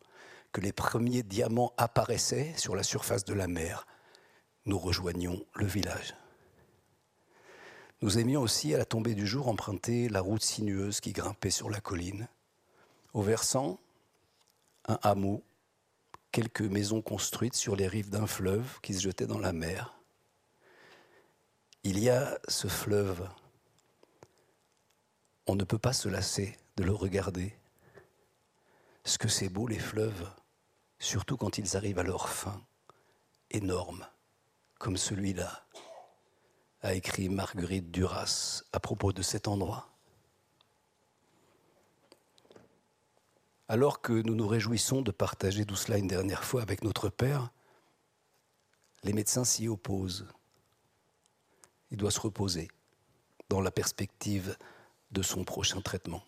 [0.51, 3.85] que les premiers diamants apparaissaient sur la surface de la mer,
[4.65, 6.15] nous rejoignions le village.
[8.01, 11.69] Nous aimions aussi, à la tombée du jour, emprunter la route sinueuse qui grimpait sur
[11.69, 12.27] la colline.
[13.13, 13.79] Au versant,
[14.87, 15.43] un hameau,
[16.31, 19.99] quelques maisons construites sur les rives d'un fleuve qui se jetait dans la mer
[21.83, 23.27] il y a ce fleuve.
[25.47, 27.55] On ne peut pas se lasser de le regarder.
[29.05, 30.29] Ce que c'est beau les fleuves,
[30.99, 32.61] surtout quand ils arrivent à leur fin,
[33.49, 34.05] énorme,
[34.77, 35.65] comme celui-là,
[36.81, 39.88] a écrit Marguerite Duras à propos de cet endroit.
[43.69, 47.51] Alors que nous nous réjouissons de partager tout cela une dernière fois avec notre Père,
[49.03, 50.27] les médecins s'y opposent
[51.91, 52.67] il doit se reposer
[53.49, 54.55] dans la perspective
[55.11, 56.23] de son prochain traitement.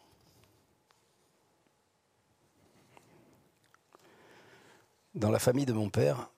[5.13, 6.29] Dans la famille de mon père,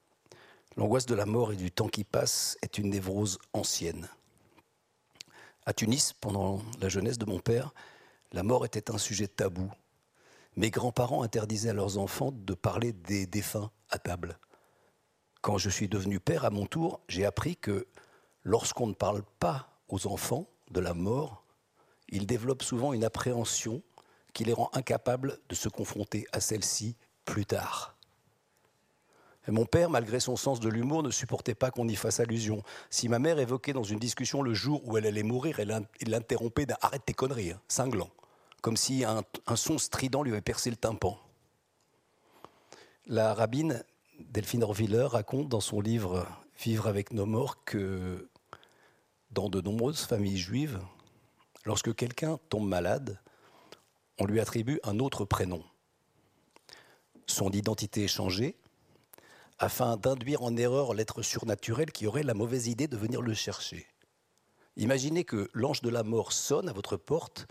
[0.78, 4.10] l'angoisse de la mort et du temps qui passe est une névrose ancienne.
[5.66, 7.74] À Tunis, pendant la jeunesse de mon père,
[8.32, 9.72] la mort était un sujet tabou.
[10.56, 14.38] Mes grands-parents interdisaient à leurs enfants de parler des défunts à table.
[15.42, 17.88] Quand je suis devenu père à mon tour, j'ai appris que
[18.44, 21.44] lorsqu'on ne parle pas aux enfants de la mort,
[22.10, 23.82] ils développent souvent une appréhension
[24.34, 27.96] qui les rend incapables de se confronter à celle-ci plus tard.
[29.48, 32.62] mon père, malgré son sens de l'humour, ne supportait pas qu'on y fasse allusion.
[32.90, 36.66] Si ma mère évoquait dans une discussion le jour où elle allait mourir, il l'interrompait
[36.66, 38.10] d'un arrête tes conneries, hein, cinglant,
[38.64, 39.24] comme si un,
[39.58, 41.20] son strident lui avait percé le tympan.
[43.06, 43.84] La rabbine
[44.20, 46.26] Delphine Orviller raconte dans son livre
[46.58, 48.30] Vivre avec nos morts que
[49.32, 50.80] dans de nombreuses familles juives,
[51.66, 53.20] lorsque quelqu'un tombe malade,
[54.18, 55.62] on lui attribue un autre prénom.
[57.26, 58.56] Son identité est changée
[59.60, 63.88] afin d'induire en erreur l'être surnaturel qui aurait la mauvaise idée de venir le chercher.
[64.78, 67.48] Imaginez que l'ange de la mort sonne à votre porte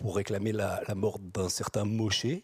[0.00, 2.42] pour réclamer la, mort d'un certain Mosché.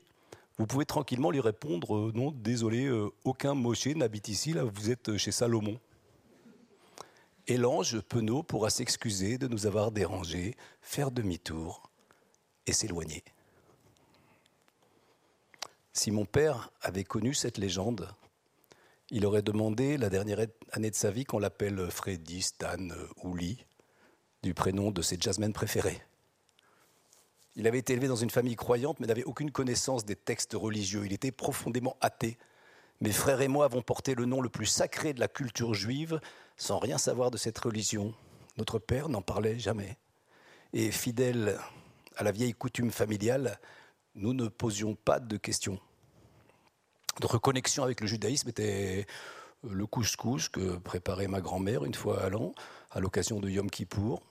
[0.59, 4.91] Vous pouvez tranquillement lui répondre euh, Non, désolé, euh, aucun Mosché n'habite ici, là vous
[4.91, 5.81] êtes chez Salomon.
[7.47, 11.91] Et l'ange penaud pourra s'excuser de nous avoir dérangés, faire demi-tour
[12.67, 13.25] et s'éloigner.
[15.95, 18.07] Si mon père avait connu cette légende,
[19.09, 22.89] il aurait demandé la dernière année de sa vie qu'on l'appelle Freddy, Stan
[23.23, 23.65] ou Lee,
[24.43, 26.03] du prénom de ses jazzmen préférés.
[27.57, 31.07] Il avait été élevé dans une famille croyante, mais n'avait aucune connaissance des textes religieux.
[31.07, 32.37] Il était profondément athée.
[33.01, 36.21] Mes frères et moi avons porté le nom le plus sacré de la culture juive
[36.59, 38.15] sans rien savoir de cette religion.
[38.59, 39.97] Notre père n'en parlait jamais.
[40.75, 41.59] Et fidèle
[42.17, 43.59] à la vieille coutume familiale,
[44.15, 45.79] nous ne posions pas de questions.
[47.23, 49.07] Notre connexion avec le judaïsme était
[49.63, 52.55] le couscous que préparait ma grand-mère une fois à l'an,
[52.91, 54.23] à l'occasion de Yom Kippour.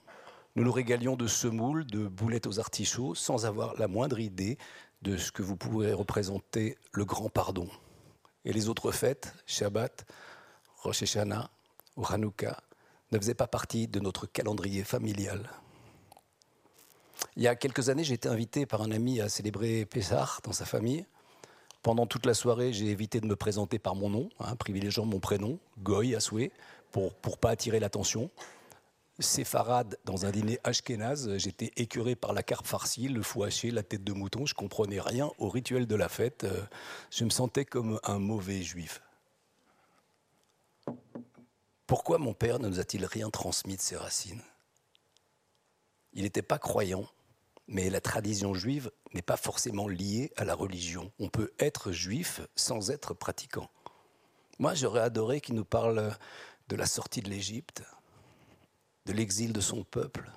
[0.56, 4.56] Nous nous régalions de semoules, de boulettes aux artichauts, sans avoir la moindre idée
[5.02, 7.68] de ce que vous pourrez représenter le grand pardon.
[8.46, 10.06] Et les autres fêtes, Shabbat,
[10.78, 11.50] Rosh Hashanah
[11.96, 12.62] ou Hanouka,
[13.12, 15.50] ne faisaient pas partie de notre calendrier familial.
[17.36, 20.52] Il y a quelques années, j'ai été invité par un ami à célébrer Pessah dans
[20.52, 21.04] sa famille.
[21.82, 25.20] Pendant toute la soirée, j'ai évité de me présenter par mon nom, hein, privilégiant mon
[25.20, 26.50] prénom, Goy à souhait,
[26.92, 28.30] pour ne pas attirer l'attention.
[29.18, 33.82] Séfarade dans un dîner ashkénaze, j'étais écœuré par la carpe farcie, le fou haché, la
[33.82, 36.62] tête de mouton, je comprenais rien au rituel de la fête, euh,
[37.10, 39.00] je me sentais comme un mauvais juif.
[41.86, 44.42] Pourquoi mon père ne nous a-t-il rien transmis de ses racines?
[46.12, 47.08] Il n'était pas croyant,
[47.68, 51.10] mais la tradition juive n'est pas forcément liée à la religion.
[51.18, 53.70] On peut être juif sans être pratiquant.
[54.58, 56.14] Moi, j'aurais adoré qu'il nous parle
[56.68, 57.82] de la sortie de l'Égypte,
[59.06, 60.28] de l'exil de son peuple,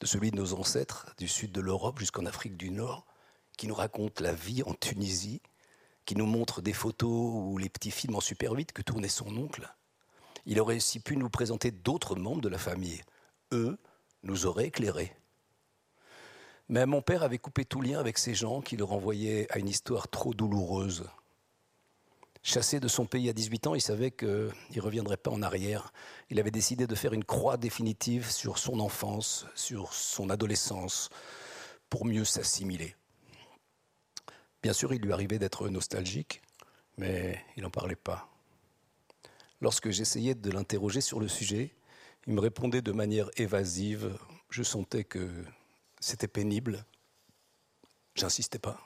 [0.00, 3.06] de celui de nos ancêtres du sud de l'Europe jusqu'en Afrique du Nord,
[3.56, 5.40] qui nous raconte la vie en Tunisie,
[6.04, 9.34] qui nous montre des photos ou les petits films en super 8 que tournait son
[9.36, 9.74] oncle.
[10.44, 13.00] Il aurait aussi pu nous présenter d'autres membres de la famille.
[13.52, 13.78] Eux
[14.24, 15.16] nous auraient éclairés.
[16.68, 19.68] Mais mon père avait coupé tout lien avec ces gens qui le renvoyaient à une
[19.68, 21.08] histoire trop douloureuse.
[22.42, 25.92] Chassé de son pays à 18 ans, il savait qu'il ne reviendrait pas en arrière.
[26.30, 31.10] Il avait décidé de faire une croix définitive sur son enfance, sur son adolescence,
[31.90, 32.96] pour mieux s'assimiler.
[34.62, 36.40] Bien sûr, il lui arrivait d'être nostalgique,
[36.96, 38.28] mais il n'en parlait pas.
[39.60, 41.74] Lorsque j'essayais de l'interroger sur le sujet,
[42.26, 44.18] il me répondait de manière évasive.
[44.48, 45.28] Je sentais que
[46.00, 46.86] c'était pénible.
[48.14, 48.80] J'insistais pas.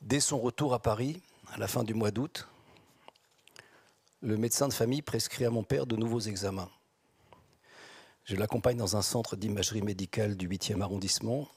[0.00, 1.20] Dès son retour à Paris,
[1.52, 2.48] à la fin du mois d'août,
[4.22, 6.70] le médecin de famille prescrit à mon père de nouveaux examens.
[8.24, 11.48] Je l'accompagne dans un centre d'imagerie médicale du 8e arrondissement.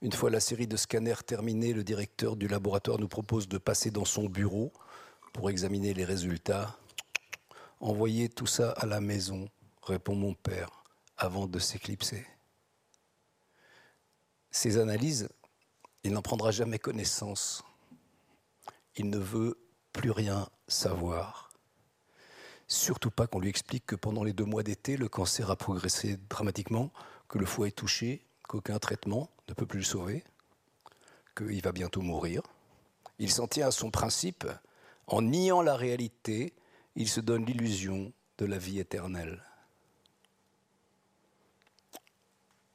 [0.00, 3.92] Une fois la série de scanners terminée, le directeur du laboratoire nous propose de passer
[3.92, 4.72] dans son bureau
[5.32, 6.76] pour examiner les résultats.
[7.78, 9.48] Envoyer tout ça à la maison
[9.84, 10.82] répond mon père,
[11.16, 12.26] avant de s'éclipser.
[14.50, 15.28] Ces analyses,
[16.04, 17.64] il n'en prendra jamais connaissance.
[18.96, 19.58] Il ne veut
[19.92, 21.52] plus rien savoir.
[22.66, 26.18] Surtout pas qu'on lui explique que pendant les deux mois d'été, le cancer a progressé
[26.28, 26.90] dramatiquement,
[27.28, 30.24] que le foie est touché, qu'aucun traitement ne peut plus le sauver,
[31.36, 32.42] qu'il va bientôt mourir.
[33.18, 34.46] Il s'en tient à son principe.
[35.06, 36.54] En niant la réalité,
[36.96, 39.42] il se donne l'illusion de la vie éternelle.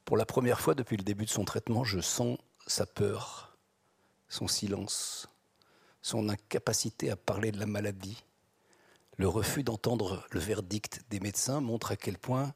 [0.04, 2.38] Pour la première fois depuis le début de son traitement, je sens
[2.68, 3.56] sa peur,
[4.28, 5.28] son silence,
[6.02, 8.24] son incapacité à parler de la maladie,
[9.20, 12.54] Le refus d'entendre le verdict des médecins montre à quel point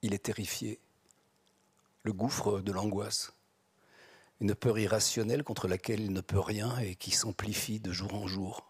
[0.00, 0.80] il est terrifié.
[2.04, 3.34] Le gouffre de l'angoisse.
[4.40, 8.26] Une peur irrationnelle contre laquelle il ne peut rien et qui s'amplifie de jour en
[8.26, 8.66] jour.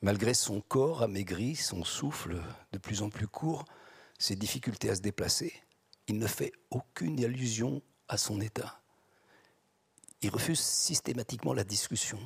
[0.00, 2.42] Malgré son corps amaigri, son souffle
[2.72, 3.66] de plus en plus court,
[4.18, 5.52] ses difficultés à se déplacer,
[6.08, 7.82] il ne fait aucune allusion
[8.12, 8.78] à son état.
[10.20, 12.18] Il refuse systématiquement la discussion.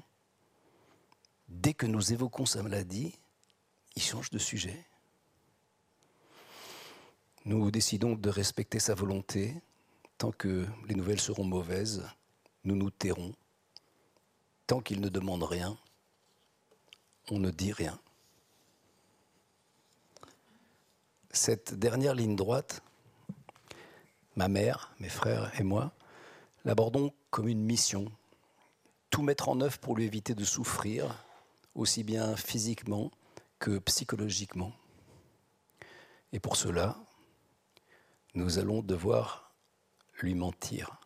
[1.49, 3.17] Dès que nous évoquons sa maladie,
[3.95, 4.85] il change de sujet.
[7.45, 9.55] Nous décidons de respecter sa volonté.
[10.19, 12.03] Tant que les nouvelles seront mauvaises,
[12.65, 13.33] nous nous tairons.
[14.67, 15.79] Tant qu'il ne demande rien,
[17.31, 18.01] on ne dit rien.
[21.31, 22.83] Cette dernière ligne droite,
[24.37, 25.93] ma mère, mes frères et moi,
[26.65, 28.13] l'abordons comme une mission.
[29.11, 31.25] Tout mettre en œuvre pour lui éviter de souffrir,
[31.75, 33.11] aussi bien physiquement
[33.59, 34.73] que psychologiquement.
[36.33, 36.97] Et pour cela,
[38.35, 39.53] nous allons devoir
[40.21, 41.01] lui mentir.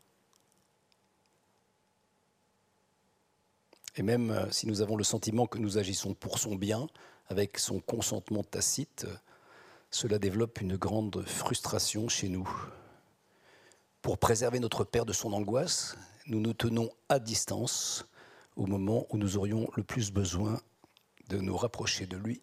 [3.96, 6.86] Et même euh, si nous avons le sentiment que nous agissons pour son bien,
[7.28, 9.06] avec son consentement tacite,
[9.90, 12.48] cela développe une grande frustration chez nous.
[14.02, 15.96] Pour préserver notre Père de son angoisse,
[16.26, 18.06] nous nous tenons à distance
[18.56, 20.60] au moment où nous aurions le plus besoin
[21.28, 22.40] de nous rapprocher de lui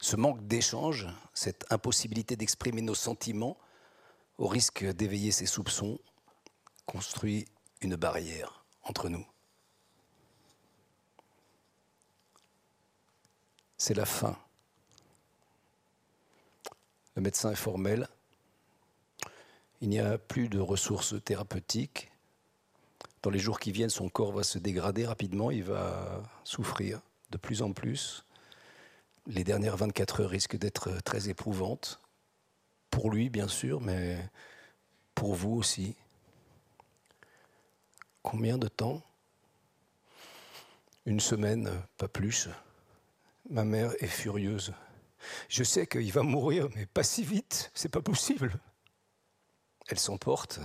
[0.00, 3.58] ce manque d'échange, cette impossibilité d'exprimer nos sentiments,
[4.38, 5.98] au risque d'éveiller ses soupçons,
[6.86, 7.46] construit
[7.82, 9.26] une barrière entre nous.
[13.76, 14.36] C'est la fin.
[17.14, 18.08] Le médecin est formel.
[19.80, 22.10] Il n'y a plus de ressources thérapeutiques.
[23.22, 27.00] Dans les jours qui viennent, son corps va se dégrader rapidement, il va souffrir
[27.30, 28.24] de plus en plus
[29.26, 32.00] les dernières 24 heures risquent d'être très éprouvantes.
[32.90, 34.18] Pour lui, bien sûr, mais
[35.14, 35.94] pour vous aussi.
[38.22, 39.02] Combien de temps?
[41.06, 42.48] Une semaine, pas plus.
[43.48, 44.72] Ma mère est furieuse.
[45.48, 48.52] Je sais qu'il va mourir, mais pas si vite, c'est pas possible.
[49.90, 50.60] Elle s'emporte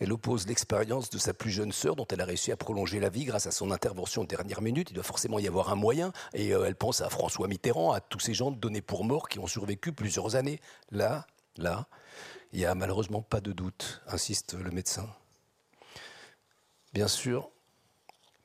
[0.00, 3.10] elle oppose l'expérience de sa plus jeune sœur, dont elle a réussi à prolonger la
[3.10, 4.90] vie grâce à son intervention de dernière minute.
[4.90, 6.12] Il doit forcément y avoir un moyen.
[6.32, 9.38] Et euh, elle pense à François Mitterrand, à tous ces gens donnés pour morts qui
[9.38, 10.60] ont survécu plusieurs années.
[10.90, 11.86] Là, là,
[12.52, 15.08] il n'y a malheureusement pas de doute, insiste le médecin.
[16.92, 17.50] Bien sûr,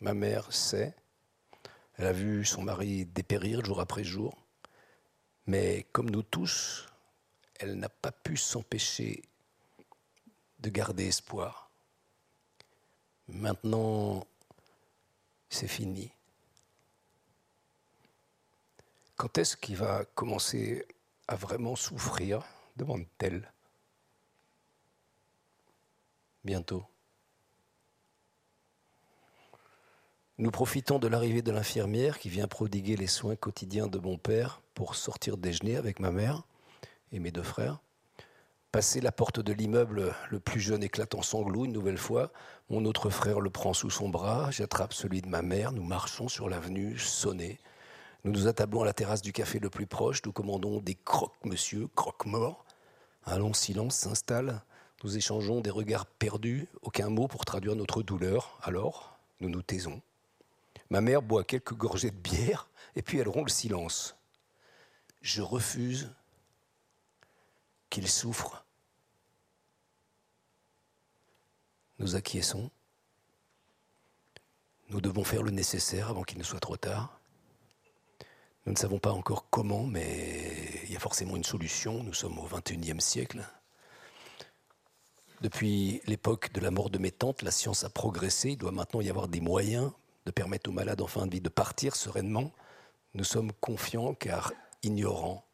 [0.02, 0.96] ma mère sait.
[1.98, 4.38] Elle a vu son mari dépérir jour après jour.
[5.48, 6.86] Mais comme nous tous,
[7.60, 9.24] elle n'a pas pu s'empêcher
[10.60, 11.70] de garder espoir.
[13.28, 14.26] Maintenant,
[15.50, 16.12] c'est fini.
[19.16, 20.86] Quand est-ce qu'il va commencer
[21.28, 22.44] à vraiment souffrir?
[22.78, 23.52] demande-t-elle.
[26.46, 26.86] Bientôt.
[30.38, 34.62] Nous profitons de l'arrivée de l'infirmière qui vient prodiguer les soins quotidiens de mon père
[34.74, 36.44] pour sortir déjeuner avec ma mère
[37.12, 37.82] et mes deux frères.
[38.72, 42.32] Passé la porte de l'immeuble, le plus jeune éclate en sanglots une nouvelle fois.
[42.70, 44.52] Mon autre frère le prend sous son bras.
[44.52, 45.72] J'attrape celui de ma mère.
[45.72, 47.58] Nous marchons sur l'avenue, sonnée.
[48.24, 50.22] Nous nous attablons à la terrasse du café le plus proche.
[50.24, 52.64] Nous commandons des croques, monsieur, croque-morts.
[53.26, 54.62] Un long silence s'installe.
[55.04, 58.60] Nous échangeons des regards perdus, aucun mot pour traduire notre douleur.
[58.62, 60.00] Alors, nous nous taisons.
[60.92, 64.16] Ma mère boit quelques gorgées de bière et puis elle rompt le silence.
[65.24, 66.12] Je refuse
[67.90, 68.66] qu'il souffre.
[72.00, 72.70] Nous acquiesçons.
[74.90, 77.20] Nous devons faire le nécessaire avant qu'il ne soit trop tard.
[78.66, 82.04] Nous ne savons pas encore comment, mais il y a forcément une solution.
[82.04, 83.44] Nous sommes au XXIe siècle.
[85.42, 88.52] Depuis l'époque de la mort de mes tantes, la science a progressé.
[88.52, 89.92] Il doit maintenant y avoir des moyens
[90.26, 92.52] de permettre aux malades en fin de vie de partir sereinement.
[93.14, 95.49] Nous sommes confiants car ignorants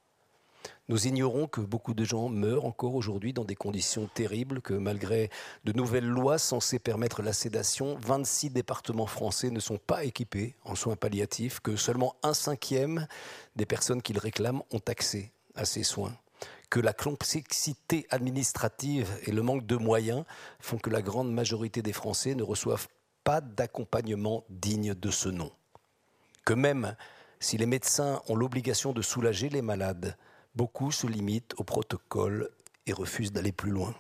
[0.88, 5.30] nous ignorons que beaucoup de gens meurent encore aujourd'hui dans des conditions terribles, que malgré
[5.64, 10.76] de nouvelles lois censées permettre la sédation, 26 départements français ne sont pas équipés en
[10.76, 13.08] soins palliatifs, que seulement un cinquième
[13.56, 16.14] des personnes qu'ils réclament ont accès à ces soins
[16.70, 20.26] que la complexité administrative et le manque de moyens
[20.60, 22.88] font que la grande majorité des Français ne reçoivent
[23.24, 25.52] pas d'accompagnement digne de ce nom.
[26.44, 26.96] Que même
[27.40, 30.18] si les médecins ont l'obligation de soulager les malades,
[30.56, 32.50] beaucoup se limitent au protocole
[32.86, 33.94] et refusent d'aller plus loin.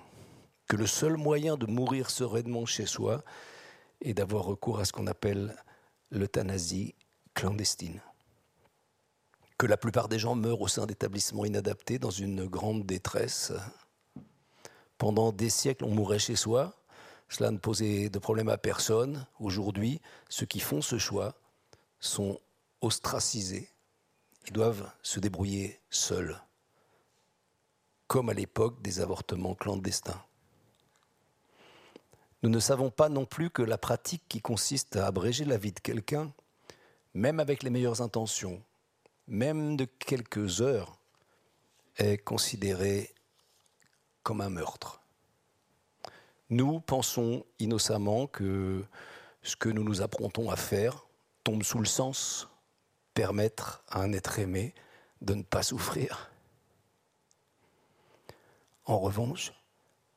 [0.67, 3.23] Que le seul moyen de mourir sereinement chez soi
[4.01, 5.55] est d'avoir recours à ce qu'on appelle
[6.11, 6.95] l'euthanasie
[7.33, 8.01] clandestine.
[9.57, 13.53] que la plupart des gens meurent au sein d'établissements inadaptés dans une grande détresse.
[14.97, 16.75] Pendant des siècles, on mourait chez soi.
[17.29, 19.25] Cela ne posait de problème à personne.
[19.39, 21.35] Aujourd'hui, ceux qui font ce choix
[22.01, 22.39] sont
[22.81, 23.69] ostracisés.
[24.47, 26.39] Ils doivent se débrouiller seuls,
[28.07, 30.23] comme à l'époque des avortements clandestins.
[32.43, 35.71] Nous ne savons pas non plus que la pratique qui consiste à abréger la vie
[35.71, 36.31] de quelqu'un,
[37.15, 38.61] même avec les meilleures intentions,
[39.27, 40.99] même de quelques heures,
[41.97, 43.15] est considérée
[44.21, 45.01] comme un meurtre.
[46.51, 48.85] Nous pensons innocemment que
[49.41, 51.07] ce que nous nous approntons à faire
[51.43, 52.47] tombe sous le sens
[53.15, 54.75] permettre à un être aimé
[55.21, 56.29] de ne pas souffrir.
[58.85, 59.51] En revanche,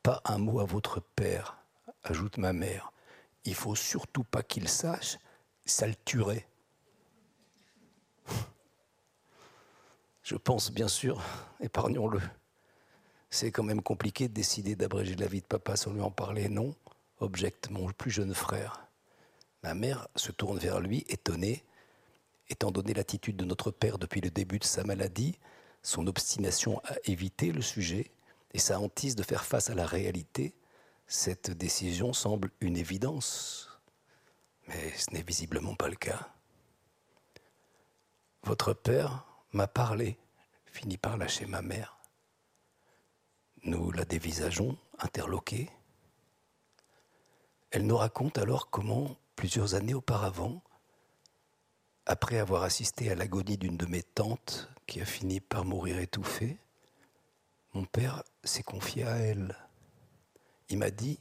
[0.03, 1.57] pas un mot à votre père
[2.03, 2.93] ajoute ma mère.
[3.45, 5.17] Il faut surtout pas qu'il sache,
[5.65, 6.47] ça le tuerait.
[10.21, 11.23] Je pense bien sûr,
[11.59, 12.21] épargnons-le.
[13.31, 16.49] C'est quand même compliqué de décider d'abréger la vie de papa sans lui en parler,
[16.49, 16.75] non
[17.19, 18.85] objecte mon plus jeune frère.
[19.63, 21.63] Ma mère se tourne vers lui, étonnée.
[22.49, 25.37] Étant donné l'attitude de notre père depuis le début de sa maladie,
[25.83, 28.11] son obstination à éviter le sujet
[28.53, 30.55] et sa hantise de faire face à la réalité,
[31.07, 33.79] cette décision semble une évidence,
[34.67, 36.29] mais ce n'est visiblement pas le cas.
[38.43, 40.17] Votre père m'a parlé,
[40.65, 41.97] finit par lâcher ma mère.
[43.63, 45.69] Nous la dévisageons, interloqués.
[47.71, 50.63] Elle nous raconte alors comment, plusieurs années auparavant,
[52.05, 56.57] après avoir assisté à l'agonie d'une de mes tantes qui a fini par mourir étouffée,
[57.73, 59.55] mon père s'est confié à elle.
[60.69, 61.19] Il m'a dit,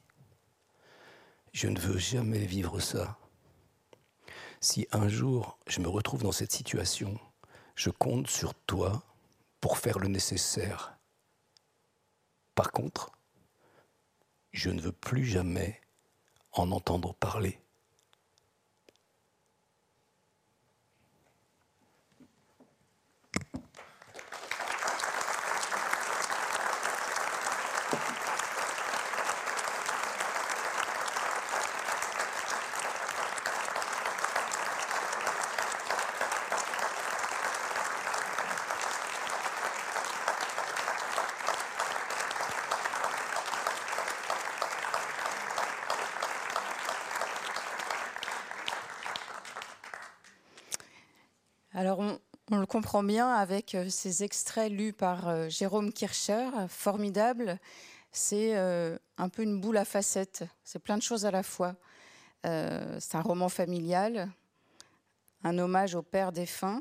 [1.52, 3.18] je ne veux jamais vivre ça.
[4.60, 7.18] Si un jour je me retrouve dans cette situation,
[7.74, 9.02] je compte sur toi
[9.60, 10.96] pour faire le nécessaire.
[12.54, 13.12] Par contre,
[14.52, 15.80] je ne veux plus jamais
[16.52, 17.60] en entendre parler.
[52.78, 57.58] Comprend bien avec euh, ces extraits lus par euh, Jérôme Kircher, formidable.
[58.12, 60.44] C'est euh, un peu une boule à facettes.
[60.62, 61.74] C'est plein de choses à la fois.
[62.44, 64.30] c'est un roman familial,
[65.42, 66.80] un hommage au père défunt.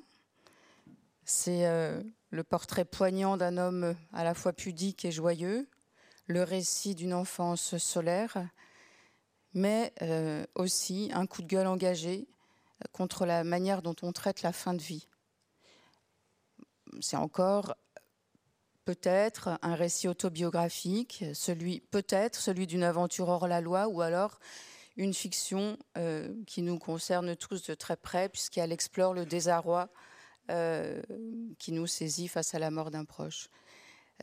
[1.25, 1.65] C'est
[2.29, 5.67] le portrait poignant d'un homme à la fois pudique et joyeux,
[6.27, 8.37] le récit d'une enfance solaire,
[9.55, 9.93] mais
[10.53, 12.27] aussi un coup de gueule engagé
[12.91, 15.07] contre la manière dont on traite la fin de vie
[17.01, 17.75] c'est encore
[18.85, 21.25] peut-être un récit autobiographique,
[21.91, 24.39] peut-être celui d'une aventure hors la loi, ou alors
[24.95, 29.89] une fiction euh, qui nous concerne tous de très près, puisqu'elle explore le désarroi
[30.49, 31.01] euh,
[31.59, 33.49] qui nous saisit face à la mort d'un proche.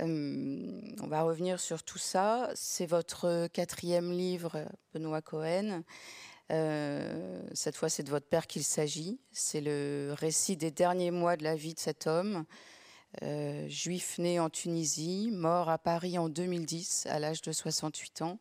[0.00, 2.50] Euh, on va revenir sur tout ça.
[2.54, 5.82] C'est votre quatrième livre, Benoît Cohen.
[6.48, 9.18] Cette fois, c'est de votre père qu'il s'agit.
[9.32, 12.44] C'est le récit des derniers mois de la vie de cet homme,
[13.22, 18.38] euh, juif né en Tunisie, mort à Paris en 2010 à l'âge de 68 ans.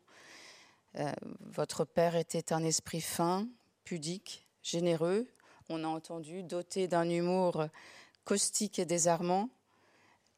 [0.96, 3.46] Euh, votre père était un esprit fin,
[3.84, 5.28] pudique, généreux.
[5.68, 7.66] On a entendu, doté d'un humour
[8.24, 9.48] caustique et désarmant.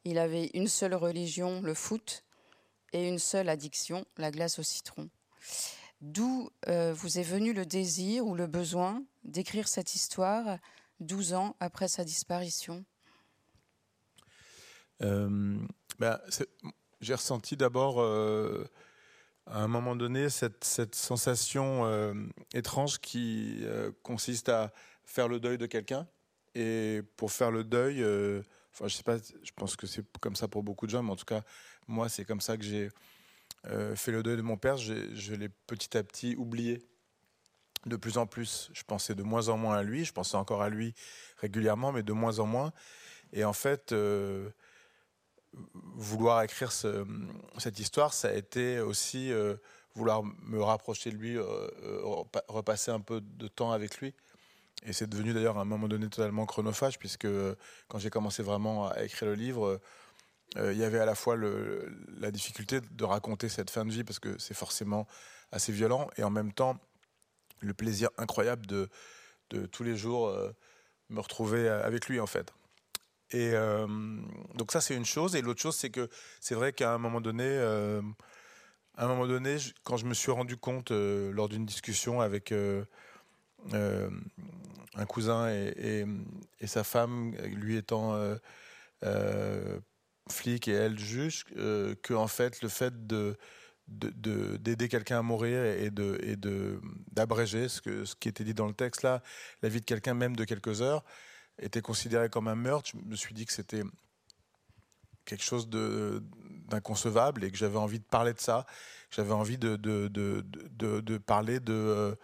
[0.03, 2.23] Il avait une seule religion, le foot,
[2.93, 5.09] et une seule addiction, la glace au citron.
[6.01, 10.59] D'où euh, vous est venu le désir ou le besoin d'écrire cette histoire
[10.99, 12.85] 12 ans après sa disparition?
[15.01, 15.57] Euh,
[15.97, 16.19] ben,
[17.01, 18.69] J'ai ressenti d'abord euh,
[19.47, 21.85] à un moment donné cette, cette sensation
[22.53, 23.63] étrange qui
[24.03, 24.71] consiste à
[25.03, 26.07] faire le deuil de quelqu'un.
[26.53, 28.03] Et pour faire le deuil,
[28.73, 31.11] enfin je sais pas, je pense que c'est comme ça pour beaucoup de gens, mais
[31.11, 31.41] en tout cas
[31.87, 32.89] moi c'est comme ça que j'ai
[33.95, 34.77] fait le deuil de mon père.
[34.77, 36.81] Je l'ai petit à petit oublié
[37.85, 38.69] de plus en plus.
[38.73, 40.05] Je pensais de moins en moins à lui.
[40.05, 40.93] Je pensais encore à lui
[41.37, 42.71] régulièrement, mais de moins en moins.
[43.33, 43.93] Et en fait,
[45.95, 49.55] vouloir écrire cette histoire, ça a été aussi euh,
[49.95, 51.43] vouloir me rapprocher de lui, euh,
[51.83, 54.13] euh, repasser un peu de temps avec lui.
[54.85, 57.27] et c'est devenu d'ailleurs à un moment donné totalement chronophage, puisque
[57.87, 59.79] quand j'ai commencé vraiment à écrire le livre,
[60.55, 64.19] il y avait à la fois la difficulté de raconter cette fin de vie, parce
[64.19, 65.07] que c'est forcément
[65.51, 66.79] assez violent, et en même temps
[67.59, 68.89] le plaisir incroyable de,
[69.71, 70.35] tous les jours
[71.09, 72.51] me retrouver avec lui en fait.
[73.31, 73.51] Et
[74.55, 77.21] donc ça c'est une chose, et l'autre chose c'est que c'est vrai qu'à un moment
[77.21, 77.57] donné,
[78.95, 82.51] à un moment donné, quand je me suis rendu compte lors d'une discussion avec
[83.73, 84.09] euh,
[84.95, 86.05] un cousin et,
[86.65, 88.35] sa femme, lui étant euh,
[89.03, 89.79] euh,
[90.31, 93.37] flic et elle juge, que en fait le fait de
[93.87, 99.23] d'aider quelqu'un à mourir et de d'abréger ce qui était dit dans le texte là
[99.61, 101.05] la vie de quelqu'un même de quelques heures
[101.59, 102.89] était considéré comme un meurtre.
[102.93, 103.83] Je me suis dit que c'était
[105.25, 108.65] quelque chose d'inconcevable et que j'avais envie de parler de ça.
[109.11, 112.17] J'avais envie de, de, parler de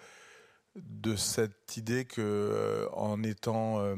[0.76, 3.96] de cette idée que euh, en étant euh,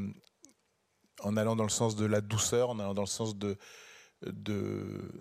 [1.21, 3.57] en allant dans le sens de la douceur, en allant dans le sens de,
[4.21, 5.11] de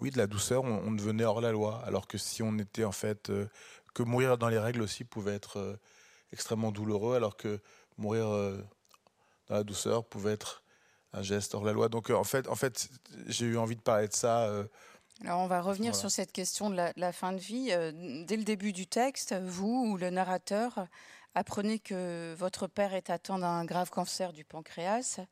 [0.00, 1.82] oui de la douceur, on, devenait hors la loi.
[1.86, 3.46] Alors que si on était en fait euh,
[3.94, 5.78] que mourir dans les règles aussi pouvait être
[6.32, 7.60] extrêmement douloureux, alors que
[7.96, 8.26] mourir
[9.48, 10.62] dans la douceur pouvait être
[11.12, 11.88] un geste hors la loi.
[11.88, 12.88] Donc en fait, en fait,
[13.28, 14.50] j'ai eu envie de parler de ça
[15.22, 17.68] alors on va revenir sur cette question de la, fin de vie.
[17.70, 20.86] Euh, dès le début du texte, vous ou le narrateur
[21.34, 25.24] apprenez que votre père est atteint d'un grave cancer du pancréas euh,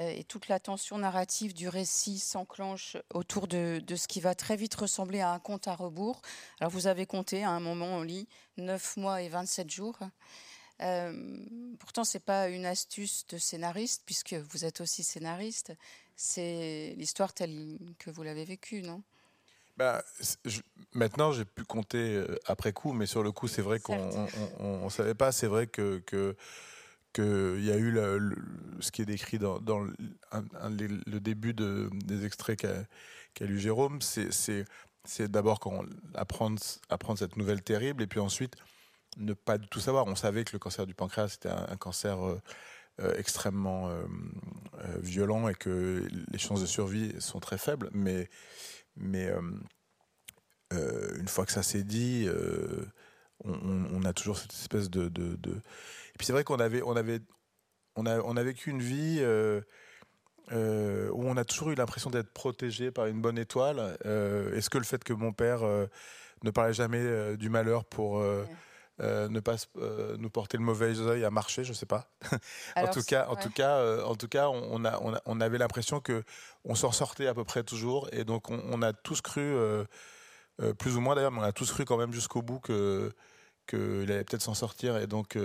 [0.00, 4.74] et toute la tension narrative du récit s'enclenche autour de, ce qui va très vite
[4.74, 6.22] ressembler à un compte à rebours.
[6.60, 9.98] Alors vous avez compté à un moment on lit 9 mois et 27 jours.
[10.82, 11.12] Euh,
[11.78, 15.72] pourtant, ce n'est pas une astuce de scénariste, puisque vous êtes aussi scénariste.
[16.16, 19.02] C'est l'histoire telle que vous l'avez vécue, non?
[19.76, 20.04] Bah,
[20.92, 24.26] maintenant, j'ai pu compter euh, après coup, mais sur le coup, c'est vrai qu'on
[24.84, 25.32] ne savait pas.
[25.32, 26.36] C'est vrai que, que
[27.12, 27.98] qu'il y a eu
[28.80, 32.58] ce qui est décrit dans, le, début de, des extraits
[33.34, 35.60] qu'a lu Jérôme, c'est d'abord
[36.14, 36.60] apprendre,
[37.16, 38.56] cette nouvelle terrible et puis ensuite
[39.16, 40.06] ne pas tout savoir.
[40.06, 42.40] On savait que le cancer du pancréas c'était un, cancer euh,
[43.00, 43.90] euh, extrêmement
[44.98, 48.28] violent et que les chances de survie sont très faibles, mais
[49.06, 49.40] euh,
[50.72, 52.84] euh, une fois que ça s'est dit, euh,
[53.44, 55.10] on, a toujours cette espèce de.
[56.20, 57.20] Puis c'est vrai qu'on avait, on avait,
[57.96, 59.24] on a, on a vécu une vie.
[60.52, 63.96] où on a toujours eu l'impression d'être protégé par une bonne étoile.
[64.04, 65.62] Est-ce que le fait que mon père
[66.44, 68.22] ne parlait jamais du malheur pour
[69.00, 72.10] euh, ne pas euh, nous porter le mauvais œil à marcher, je sais pas.
[72.76, 76.00] en tout cas, en tout cas, euh, en tout cas, on, a, on, avait l'impression
[76.00, 76.22] que
[76.66, 79.54] on s'en sortait à peu près toujours, et donc on, a tous cru,
[80.78, 83.10] plus ou moins d'ailleurs, mais on a tous cru quand même jusqu'au bout que
[83.70, 84.96] qu'il allait peut-être s'en sortir.
[84.96, 85.38] Et donc,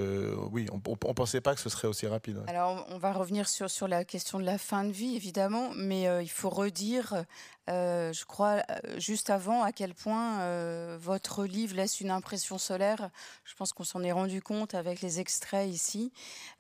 [0.52, 2.42] oui, on ne pensait pas que ce serait aussi rapide.
[2.48, 6.04] Alors, on va revenir sur, sur la question de la fin de vie, évidemment, mais
[6.24, 7.26] il faut redire
[7.68, 12.58] euh, je crois euh, juste avant à quel point euh, votre livre laisse une impression
[12.58, 13.10] solaire.
[13.44, 16.12] Je pense qu'on s'en est rendu compte avec les extraits ici.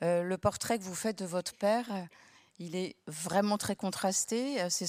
[0.01, 1.85] le portrait que vous faites de votre père,
[2.59, 4.57] il est vraiment très contrasté.
[4.69, 4.87] C'est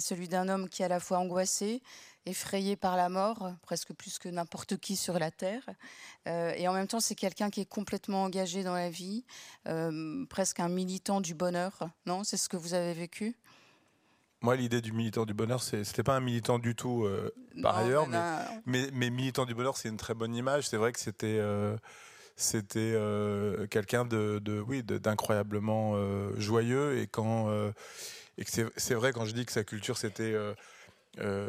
[0.00, 1.82] celui d'un homme qui est à la fois angoissé,
[2.26, 5.68] effrayé par la mort, presque plus que n'importe qui sur la terre.
[6.26, 9.24] et en même temps, c'est quelqu'un qui est complètement engagé dans la vie,
[10.28, 11.88] presque un militant du bonheur.
[12.06, 13.36] Non, c'est ce que vous avez vécu?
[14.40, 18.06] Moi, l'idée du militant du bonheur, c'était pas un militant du tout euh, par ailleurs,
[18.66, 20.68] mais, mais, militant du bonheur, c'est une très bonne image.
[20.68, 21.76] C'est vrai que c'était euh,
[22.36, 25.96] c'était euh, quelqu'un de, de, oui d'incroyablement
[26.36, 27.50] joyeux et quand
[28.38, 28.44] et
[28.76, 30.36] c'est vrai quand je dis que sa culture c'était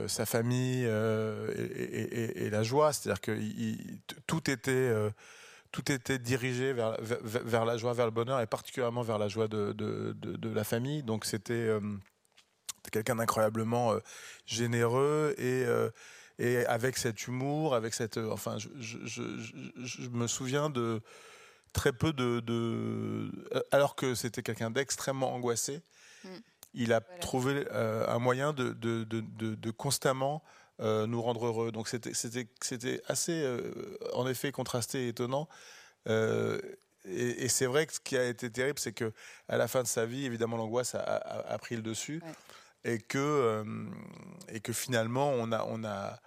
[0.07, 3.37] sa famille et, et, la joie, c'est-à-dire que
[4.25, 4.93] tout était
[5.71, 9.47] tout était dirigé vers, vers, la joie, vers le bonheur et particulièrement vers la joie
[9.47, 11.03] de, de, la famille.
[11.03, 11.69] Donc c'était
[12.91, 13.99] quelqu'un d'incroyablement euh,
[14.45, 15.89] généreux et euh,
[16.41, 19.21] et avec cet humour, avec cette, euh, enfin, je, je,
[19.83, 21.01] je, me souviens de
[21.73, 23.29] très peu de, de
[23.73, 25.81] alors que c'était quelqu'un d'extrêmement angoissé,
[26.23, 26.29] mm.
[26.73, 30.43] Il a trouvé un moyen de, de, de constamment
[30.79, 31.71] nous rendre heureux.
[31.71, 33.59] Donc c'était assez,
[34.13, 35.47] en effet, contrasté et étonnant.
[36.07, 39.11] et, c'est vrai que ce qui a été terrible, c'est que
[39.47, 42.21] à la fin de sa vie, évidemment, l'angoisse a, a, pris le dessus
[42.83, 43.63] et que, euh,
[44.49, 46.19] et que finalement, on a, on a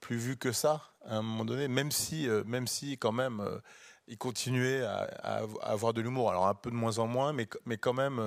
[0.00, 3.40] plus vu que ça à un moment donné, même si, euh, même si quand même,
[3.40, 3.58] euh,
[4.06, 6.30] il continuait à, avoir de l'humour.
[6.30, 8.20] Alors un peu de moins en moins, mais, mais quand même,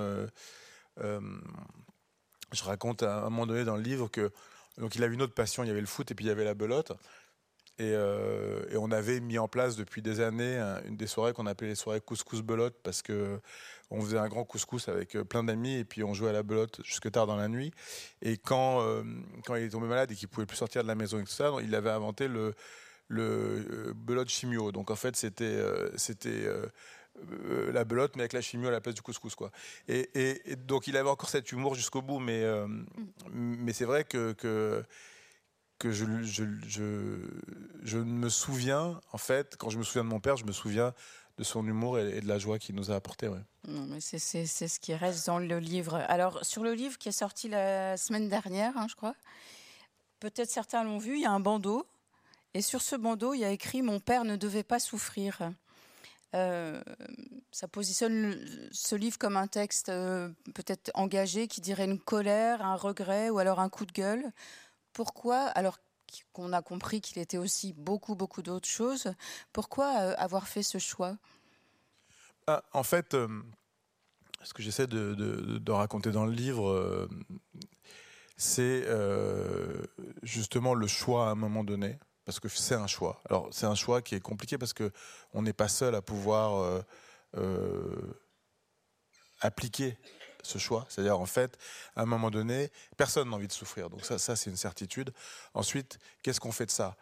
[0.98, 4.32] je raconte à un moment donné dans le livre que
[4.78, 6.30] donc il avait une autre passion, il y avait le foot et puis il y
[6.30, 6.92] avait la belote.
[7.78, 11.68] Et, et, on avait mis en place depuis des années une des soirées qu'on appelait
[11.68, 13.38] les soirées couscous belote parce que
[13.90, 16.80] on faisait un grand couscous avec plein d'amis et puis on jouait à la belote
[16.84, 17.72] jusque tard dans la nuit.
[18.22, 18.82] Et quand,
[19.44, 21.30] quand il est tombé malade et qu'il pouvait plus sortir de la maison et tout
[21.30, 22.54] ça, il avait inventé le,
[23.08, 24.72] le belote chimio.
[24.72, 25.62] Donc en fait, c'était
[25.96, 26.48] c'était
[27.32, 29.34] euh, la belote, mais avec la chimio à la place du couscous.
[29.34, 29.50] Quoi.
[29.88, 32.66] Et, donc il avait encore cet humour jusqu'au bout, mais, euh,
[33.30, 34.84] mais c'est vrai que, que,
[35.78, 36.44] que je, je,
[37.82, 40.94] je, me souviens, en fait, quand je me souviens de mon père, je me souviens
[41.38, 43.28] de son humour et, de la joie qu'il nous a apporté.
[43.28, 43.40] Ouais.
[43.68, 45.96] Non, mais c'est, ce qui reste dans le livre.
[46.08, 49.14] Alors, sur le livre qui est sorti la semaine dernière, hein, je crois,
[50.20, 51.86] peut-être certains l'ont vu, il y a un bandeau.
[52.54, 55.52] Et sur ce bandeau, il y a écrit Mon père ne devait pas souffrir.
[56.34, 56.82] Euh,
[57.52, 58.36] ça positionne
[58.72, 63.38] ce livre comme un texte euh, peut-être engagé qui dirait une colère, un regret ou
[63.38, 64.32] alors un coup de gueule.
[64.92, 65.78] Pourquoi, alors
[66.32, 69.12] qu'on a compris qu'il était aussi beaucoup, beaucoup d'autres choses,
[69.52, 71.16] pourquoi euh, avoir fait ce choix?
[72.46, 73.16] Ah, En fait,
[74.42, 77.08] ce que j'essaie de, de, raconter dans le livre,
[78.36, 78.86] c'est
[80.22, 83.22] justement le choix à un moment donné parce que c'est un choix.
[83.30, 84.90] Alors c'est un choix qui est compliqué parce que
[85.32, 86.82] on n'est pas seul à pouvoir euh,
[87.36, 88.20] euh,
[89.40, 89.96] appliquer
[90.42, 90.84] ce choix.
[90.88, 91.56] C'est-à-dire en fait,
[91.94, 93.88] à un moment donné, personne n'a envie de souffrir.
[93.88, 95.12] Donc ça, ça c'est une certitude.
[95.54, 96.96] Ensuite, qu'est-ce qu'on fait de ça?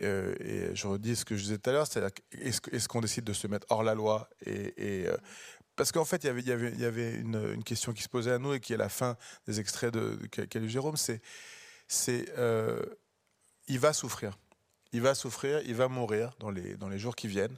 [0.00, 3.24] Euh, Et je redis ce que je disais tout à l'heure, c'est-à-dire est-ce qu'on décide
[3.24, 5.06] de se mettre hors la loi et,
[5.76, 8.74] parce qu'en fait, il y avait, une, question qui se posait à nous et qui
[8.74, 9.16] est la fin
[9.46, 11.20] des extraits de, qu'a lu Jérôme, c'est,
[11.86, 12.26] c'est
[13.66, 14.36] il va souffrir
[14.92, 17.56] il va souffrir, il va mourir dans les, dans les jours qui viennent.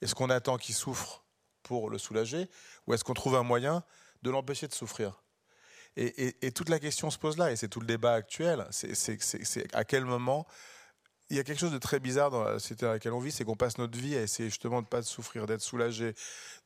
[0.00, 1.24] Est-ce qu'on attend qu'il souffre
[1.62, 2.48] pour le soulager
[2.86, 3.84] ou est-ce qu'on trouve un moyen
[4.22, 5.22] de l'empêcher de souffrir?
[5.96, 8.66] Et, toute la question se pose là, et c'est tout le débat actuel.
[8.70, 10.46] C'est à quel moment.
[11.30, 13.32] Il y a quelque chose de très bizarre dans la société dans laquelle on vit,
[13.32, 16.14] c'est qu'on passe notre vie à essayer justement de ne pas souffrir, d'être soulagé,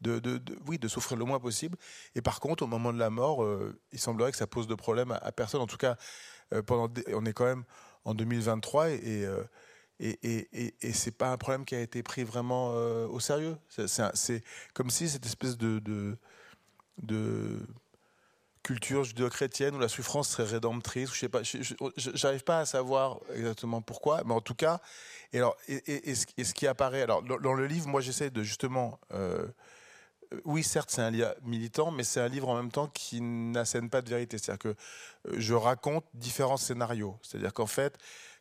[0.00, 1.78] de, de, oui, de souffrir le moins possible.
[2.16, 4.74] Et par contre, au moment de la mort, euh, il semblerait que ça pose de
[4.74, 5.60] problème à, personne.
[5.60, 5.96] En tout cas,
[6.52, 7.62] euh, pendant, on est quand même
[8.04, 9.28] en 2023 et, et,
[9.98, 13.56] et, et, c'est pas un problème qui a été pris vraiment euh, au sérieux.
[13.68, 14.42] C'est
[14.74, 16.18] comme si cette espèce de, de,
[17.02, 17.58] de
[18.62, 21.12] culture judéo-chrétienne où la souffrance serait rédemptrice.
[21.14, 21.42] Je sais pas,
[22.44, 24.80] pas à savoir exactement pourquoi, mais en tout cas,
[25.32, 29.46] et alors, et, ce, qui apparaît, alors dans, le livre, moi j'essaie de justement, euh,
[30.44, 33.88] oui, certes, c'est un livre militant, mais c'est un livre en même temps qui n'assène
[33.88, 34.36] pas de vérité.
[34.36, 37.16] C'est-à-dire que euh, je raconte différents scénarios.
[37.22, 37.96] C'est-à-dire qu'en fait,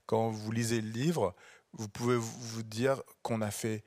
[0.05, 1.35] quand vous lisez le livre,
[1.73, 3.83] vous pouvez vous dire qu'on a fait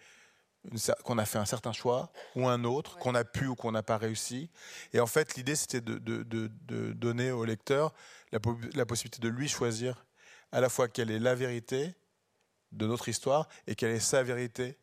[1.04, 3.82] qu'on a fait un certain choix ou un autre, qu'on a pu ou qu'on n'a
[3.82, 4.50] pas réussi.
[4.92, 7.94] Et en fait, l'idée, c'était de, de, donner au lecteur
[8.32, 8.38] la,
[8.74, 10.04] la, possibilité de lui choisir
[10.52, 11.94] à la fois quelle est la vérité
[12.72, 14.78] de notre histoire et quelle est sa vérité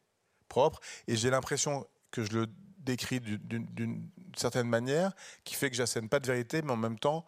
[0.47, 0.79] propre.
[1.07, 2.47] Et j'ai l'impression que je le
[2.79, 5.11] décris d'une certaine manière
[5.43, 7.25] qui fait que j'assène pas de vérité, mais en même temps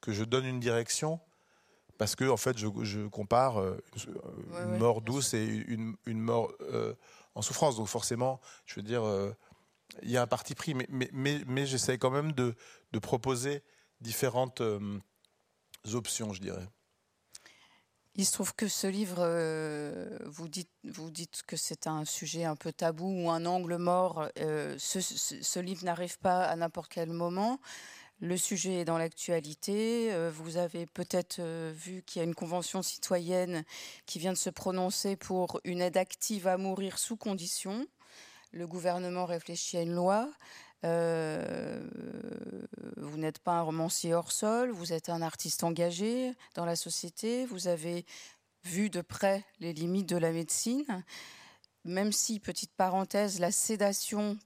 [0.00, 1.20] que je donne une direction
[1.98, 3.76] parce que en fait, je, compare euh,
[4.62, 6.94] une mort douce et une, mort euh,
[7.34, 7.76] en souffrance.
[7.76, 9.32] Donc forcément, je veux dire, euh,
[10.02, 11.10] il y a un parti pris, mais, mais,
[11.46, 12.54] mais, j'essaie quand même de,
[12.92, 13.62] de, proposer
[14.00, 14.62] différentes
[15.92, 16.68] options, je dirais.
[18.14, 19.24] Il se trouve que ce livre,
[20.26, 24.28] vous, dites, vous dites que c'est un sujet un peu tabou ou un angle mort.
[24.36, 27.58] ce, ce, livre n'arrive pas à n'importe quel moment.
[28.20, 30.12] Le sujet est dans l'actualité.
[30.12, 33.64] Euh, vous avez peut-être euh, vu qu'il y a une convention citoyenne
[34.06, 37.86] qui vient de se prononcer pour une aide active à mourir sous condition.
[38.50, 40.28] Le gouvernement réfléchit à une loi.
[40.84, 41.80] Euh,
[42.96, 47.46] vous n'êtes pas un romancier hors sol, vous êtes un artiste engagé dans la société.
[47.46, 48.04] Vous avez
[48.64, 51.04] vu de près les limites de la médecine.
[51.84, 54.38] Même si, petite parenthèse, la sédation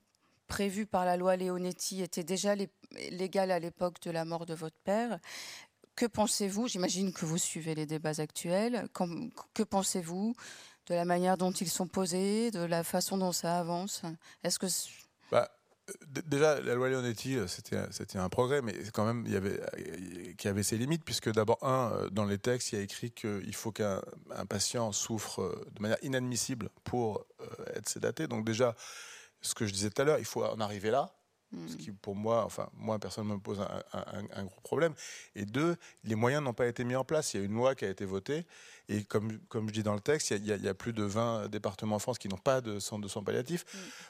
[0.53, 2.53] prévue par la loi Leonetti était déjà
[3.09, 5.17] légale à l'époque de la mort de votre père.
[5.95, 8.87] Que pensez-vous J'imagine que vous suivez les débats actuels.
[9.55, 10.35] que pensez-vous
[10.85, 14.03] de la manière dont ils sont posés, de la façon dont ça avance?
[14.43, 14.67] Est-ce que
[15.31, 15.49] bah,
[16.27, 20.33] déjà la loi Leonetti euh, c'était un progrès, mais quand même il y avait euh,
[20.37, 23.09] qui avait ses limites puisque d'abord un euh, dans les textes il y a écrit
[23.09, 24.01] qu'il faut qu'un
[24.47, 27.25] patient souffre de manière inadmissible pour
[27.73, 28.27] être sédaté.
[28.27, 28.75] Donc déjà
[29.43, 31.13] ce que je disais tout à l'heure, il faut en arriver là.
[31.67, 34.93] Ce qui, pour moi, enfin, moi, personne me pose un, gros problème.
[35.35, 37.33] Et deux, les moyens n'ont pas été mis en place.
[37.33, 38.45] Il y a une loi qui a été votée.
[38.89, 41.95] Et comme, comme je dis dans le texte, il y a, plus de 20 départements
[41.95, 43.65] en France qui n'ont pas de centre de soins palliatifs.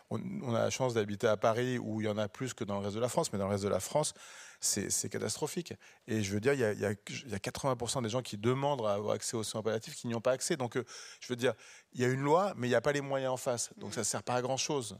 [0.10, 0.44] Mm.
[0.46, 2.80] On, a la chance d'habiter à Paris où il y en a plus que dans
[2.80, 3.32] le reste de la France.
[3.34, 4.14] Mais dans le reste de la France,
[4.60, 5.74] c'est catastrophique.
[6.08, 8.86] Et je veux dire, il y a, il y a 80% des gens qui demandent
[8.86, 10.56] à avoir accès aux soins palliatifs qui n'y ont pas accès.
[10.56, 10.86] Donc, euh,
[11.20, 11.54] je veux dire,
[11.94, 13.72] il y a une loi, mais il n'y a pas les moyens en face.
[13.78, 13.94] Donc, mm.
[13.94, 14.98] ça ne sert pas à grand-chose.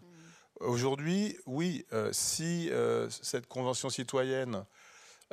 [0.64, 4.66] Aujourd'hui, oui, euh, si euh, cette convention citoyenne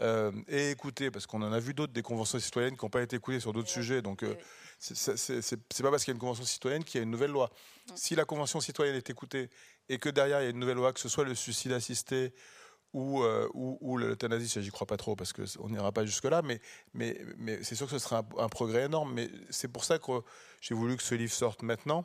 [0.00, 3.02] euh, est écoutée, parce qu'on en a vu d'autres des conventions citoyennes qui n'ont pas
[3.02, 4.24] été écoutées sur d'autres sujets, donc
[4.78, 7.50] c'est pas parce qu'il y a une convention citoyenne qu'il y a une nouvelle loi.
[7.94, 9.50] Si la convention citoyenne est écoutée
[9.88, 12.32] et que derrière il y a une nouvelle loi, que ce soit le suicide assisté
[12.92, 13.22] ou,
[13.54, 16.60] ou, l'euthanasie, j'y crois pas trop parce qu'on n'ira pas jusque-là, mais,
[16.92, 19.12] mais, mais c'est sûr que ce sera un, un progrès énorme.
[19.14, 20.12] Mais c'est pour ça que
[20.60, 22.04] j'ai voulu que ce livre sorte maintenant,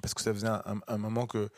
[0.00, 1.50] parce que ça faisait un moment que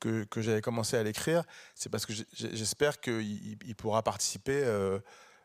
[0.00, 1.44] que, j'avais commencé à l'écrire,
[1.74, 4.98] c'est parce que j'espère qu'il il pourra participer euh,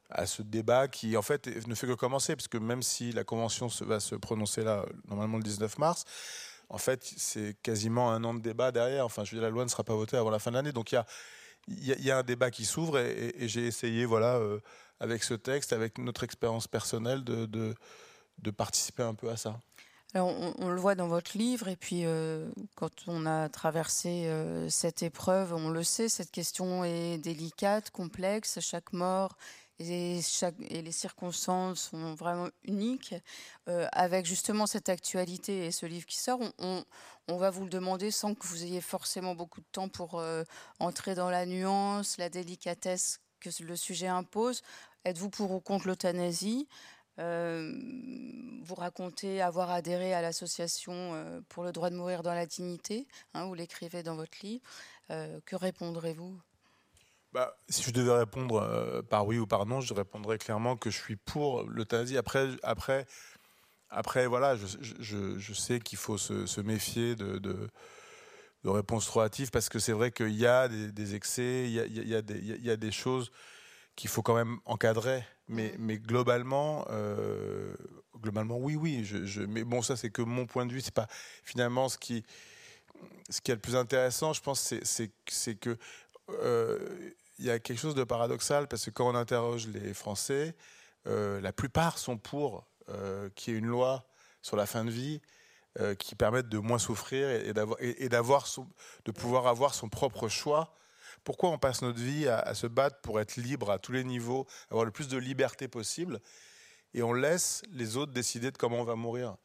[0.10, 3.24] à ce débat qui, en fait, ne fait que commencer, parce que même si la
[3.24, 6.06] convention va se prononcer là, normalement le 19 mars,
[6.70, 9.06] en fait, c'est quasiment un an de débat derrière.
[9.06, 10.72] Enfin, je veux dire, la loi ne sera pas votée avant la fin de l'année.
[10.72, 14.60] Donc, il y a, un débat qui s'ouvre et, j'ai essayé, voilà, euh,
[15.00, 19.60] avec ce texte, avec notre expérience personnelle, de participer un peu à ça
[20.24, 25.04] on, le voit dans votre livre, et puis euh, quand on a traversé euh, cette
[25.04, 29.36] épreuve, on le sait, cette question est délicate, complexe, chaque mort
[29.80, 30.22] et,
[30.70, 33.14] les circonstances sont vraiment uniques.
[33.68, 36.86] Euh, avec justement cette actualité et ce livre qui sort, on,
[37.28, 40.24] va vous le demander sans que vous ayez forcément beaucoup de temps pour
[40.80, 44.62] entrer dans la nuance, la délicatesse que le sujet impose.
[45.04, 46.68] Êtes-vous pour ou contre l'euthanasie?
[46.70, 52.46] euh, vous racontez avoir adhéré à l'association euh, pour le droit de mourir dans la
[52.46, 54.64] dignité, hein, vous l'écrivez dans votre livre.
[55.12, 56.40] Euh, que répondrez-vous?
[57.32, 60.98] Bah, si je devais répondre par oui ou par non, je répondrais clairement que je
[60.98, 62.18] suis pour l'euthanasie.
[62.18, 63.06] Après, après,
[63.90, 67.70] après, voilà, je, sais qu'il faut se, méfier de, de,
[68.64, 72.22] réponses trop hâtives parce que c'est vrai qu'il y a des, excès, il y, a
[72.22, 73.32] des, il y a des choses
[73.96, 75.24] qu'il faut quand même encadrer.
[75.48, 77.76] Mais, mais globalement, euh,
[78.20, 79.04] globalement, oui, oui.
[79.04, 80.82] Je, mais bon, ça, c'est que mon point de vue.
[80.82, 81.08] C'est pas
[81.44, 82.24] finalement ce qui,
[83.30, 84.34] ce qui est le plus intéressant.
[84.34, 85.78] Je pense, c'est que
[86.30, 90.56] euh, il y a quelque chose de paradoxal parce que quand on interroge les Français,
[91.08, 92.68] euh, la plupart sont pour
[93.34, 94.06] qu'il y ait une loi
[94.44, 95.20] sur la fin de vie
[95.98, 98.48] qui permette de moins souffrir et, d'avoir et, d'avoir
[99.06, 100.76] de pouvoir avoir son propre choix
[101.26, 104.46] pourquoi on passe notre vie à, se battre pour être libre à tous les niveaux,
[104.70, 106.22] avoir le plus de liberté possible,
[106.94, 109.36] et on laisse les autres décider de comment on va mourir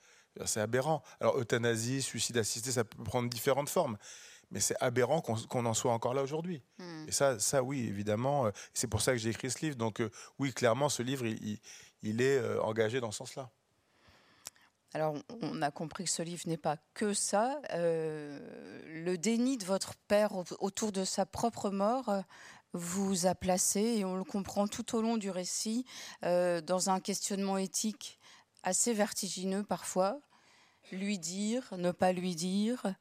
[0.45, 1.03] C'est aberrant.
[1.21, 3.99] Alors euthanasie, suicide assisté, ça peut prendre différentes formes.
[4.53, 6.63] Mais c'est aberrant qu'on en soit encore là aujourd'hui.
[6.79, 7.05] Hmm.
[7.09, 8.47] Et ça, ça, oui, évidemment.
[8.47, 9.77] Euh, c'est pour ça que j'ai écrit ce livre.
[9.77, 13.51] Donc, euh, oui, clairement, ce livre, il, est euh, engagé dans ce sens-là.
[14.93, 17.61] Alors, on a compris que ce livre n'est pas que ça.
[17.75, 18.41] Euh,
[18.87, 22.23] le déni de votre père autour de sa propre mort euh,
[22.73, 25.85] vous a placé, et on le comprend tout au long du récit,
[26.25, 28.19] euh, dans un questionnement éthique
[28.65, 30.21] assez vertigineux parfois.
[30.91, 32.95] Lui dire, ne pas lui dire,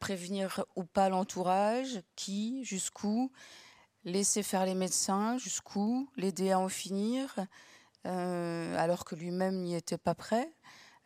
[0.00, 3.30] prévenir ou pas l'entourage, qui, jusqu'où,
[4.04, 7.36] laisser faire les médecins, jusqu'où, l'aider à en finir,
[8.04, 10.50] alors que lui-même n'y était pas prêt.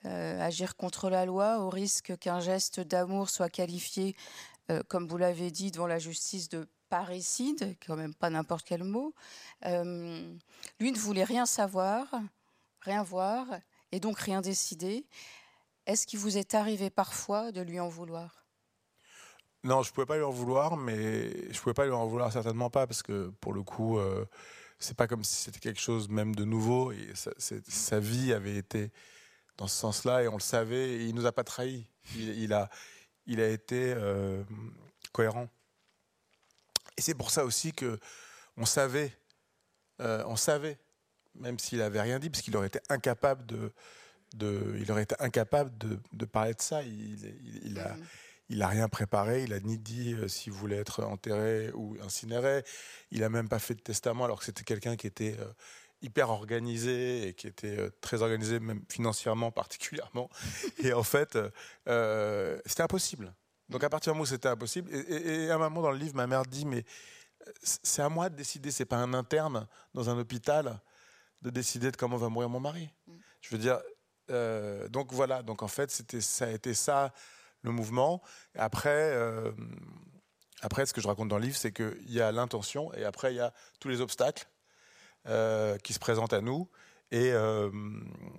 [0.07, 4.17] Euh, agir contre la loi au risque qu'un geste d'amour soit qualifié,
[4.71, 8.83] euh, comme vous l'avez dit, devant la justice de parricide, quand même pas n'importe quel
[8.83, 9.15] mot.
[9.67, 10.35] Euh,
[10.81, 12.07] lui ne voulait rien savoir,
[12.81, 13.47] rien voir,
[13.93, 15.07] et donc rien décider.
[15.85, 18.47] Est-ce qu'il vous est arrivé parfois de lui en vouloir?
[19.65, 22.07] Non, je ne pouvais pas lui en vouloir, mais je ne pouvais pas lui en
[22.07, 23.99] vouloir certainement pas, parce que pour le coup,
[24.79, 28.91] c'est pas comme si c'était quelque chose même de nouveau, et sa vie avait été
[29.61, 30.95] dans ce sens-là et on le savait.
[30.95, 31.87] Et il nous a pas trahis.
[32.17, 32.71] Il, a,
[33.27, 34.43] il a été euh,
[35.13, 35.49] cohérent.
[36.97, 38.01] Et c'est pour ça aussi que
[38.57, 39.13] on savait,
[40.01, 40.79] euh, on savait,
[41.35, 43.73] même s'il avait rien dit, parce qu'il aurait été incapable de,
[44.35, 46.83] de, il aurait été incapable de, de parler de ça.
[46.83, 48.07] Il, il, a, mm.
[48.49, 49.45] il a rien préparé.
[49.45, 52.65] Il a ni dit euh, s'il voulait être enterré ou incinéré.
[53.11, 55.37] Il a même pas fait de testament, alors que c'était quelqu'un qui était
[56.03, 60.29] hyper organisé et qui était euh, très organisé, même financièrement particulièrement.
[60.79, 61.51] et en fait, euh,
[61.89, 63.35] euh, c'était impossible.
[63.69, 66.17] Donc à partir du moment où c'était impossible, et, à un moment dans le livre,
[66.17, 66.85] ma mère dit mais
[67.63, 70.81] c'est à moi de décider, c'est pas un interne dans un hôpital
[71.43, 72.91] de décider de comment va mourir mon mari.
[73.07, 73.13] Mm.
[73.41, 73.81] Je veux dire,
[74.91, 77.13] donc voilà, donc en fait c'était ça a été ça
[77.63, 78.23] le mouvement.
[78.55, 79.13] Après,
[80.63, 83.33] après, ce que je raconte dans le livre, c'est qu'il y a l'intention et après,
[83.33, 84.47] il y a tous les obstacles
[85.27, 86.69] euh, qui se présentent à nous.
[87.11, 87.71] Et euh,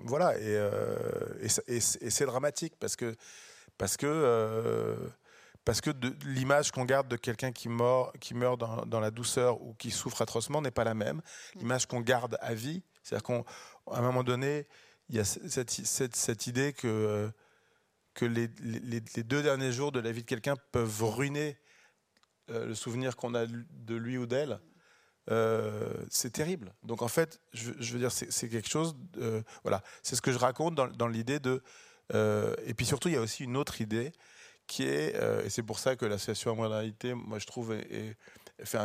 [0.05, 3.15] voilà, et, et, c'est dramatique parce que,
[3.77, 4.95] parce que,
[5.65, 5.91] parce que
[6.25, 9.91] l'image qu'on garde de quelqu'un qui meurt, qui meurt dans, dans, la douceur ou qui
[9.91, 11.17] souffre atrocement n'est pas la même.
[11.17, 11.59] Mm.
[11.59, 14.67] L'image qu'on garde à vie, c'est-à-dire qu'à un moment donné,
[15.09, 17.29] il y a cette, cette, cette idée que
[18.13, 21.57] que les, deux derniers jours de la vie de quelqu'un peuvent ruiner
[22.49, 24.59] euh, le souvenir qu'on a de lui ou d'elle,
[25.29, 26.73] euh, c'est terrible.
[26.83, 28.95] Donc en fait, je, veux dire, c'est quelque chose.
[29.63, 31.61] voilà, c'est ce que je raconte dans, l'idée de.
[32.13, 34.11] Euh, et puis surtout, il y a aussi une autre idée
[34.67, 35.15] qui est,
[35.45, 37.75] et c'est pour ça que l'association Amoralité, moi je trouve,
[38.63, 38.79] fait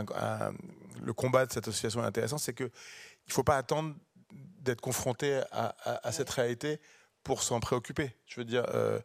[1.03, 2.71] le combat de cette association est intéressant, c'est que
[3.27, 3.95] il faut pas attendre
[4.33, 6.81] d'être confronté à cette réalité
[7.27, 8.15] pour s'en préoccuper.
[8.27, 9.01] Je veux dire, euh,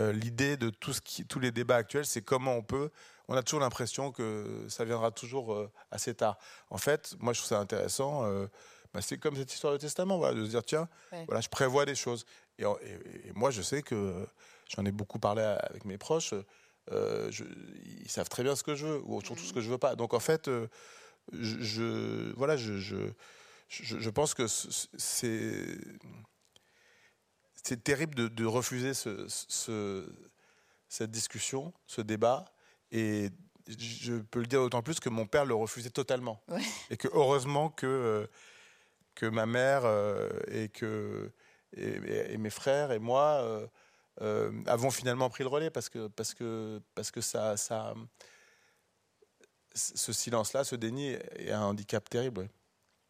[0.00, 2.90] euh, l'idée de tout ce qui, tous les débats actuels, c'est comment on peut.
[3.32, 6.36] On a toujours l'impression que ça viendra toujours euh, assez tard.
[6.68, 8.24] En fait, moi, je trouve ça intéressant.
[8.92, 10.86] Bah, c'est comme cette histoire du testament, voilà, de se dire tiens,
[11.26, 12.26] voilà, je prévois des choses.
[12.58, 12.66] Et,
[13.34, 14.26] moi, je sais que
[14.68, 16.34] j'en ai beaucoup parlé avec mes proches.
[16.90, 17.44] Je,
[18.02, 19.96] ils savent très bien ce que je veux, ou surtout ce que je veux pas.
[19.96, 20.50] Donc en fait,
[21.32, 22.96] je, voilà, je, je,
[23.70, 25.66] je pense que c'est
[27.62, 32.44] c'est terrible de, refuser cette discussion, ce débat.
[32.92, 33.30] Et
[33.66, 36.40] je peux le dire d'autant plus que mon père le refusait totalement.
[36.90, 38.26] Et que heureusement que, euh,
[39.14, 41.32] que ma mère euh, et, que,
[41.76, 43.68] et, mes frères et moi
[44.20, 47.94] euh, avons finalement pris le relais parce que, parce que, parce que ça, ça,
[49.74, 52.48] ce silence-là, ce déni est un handicap terrible.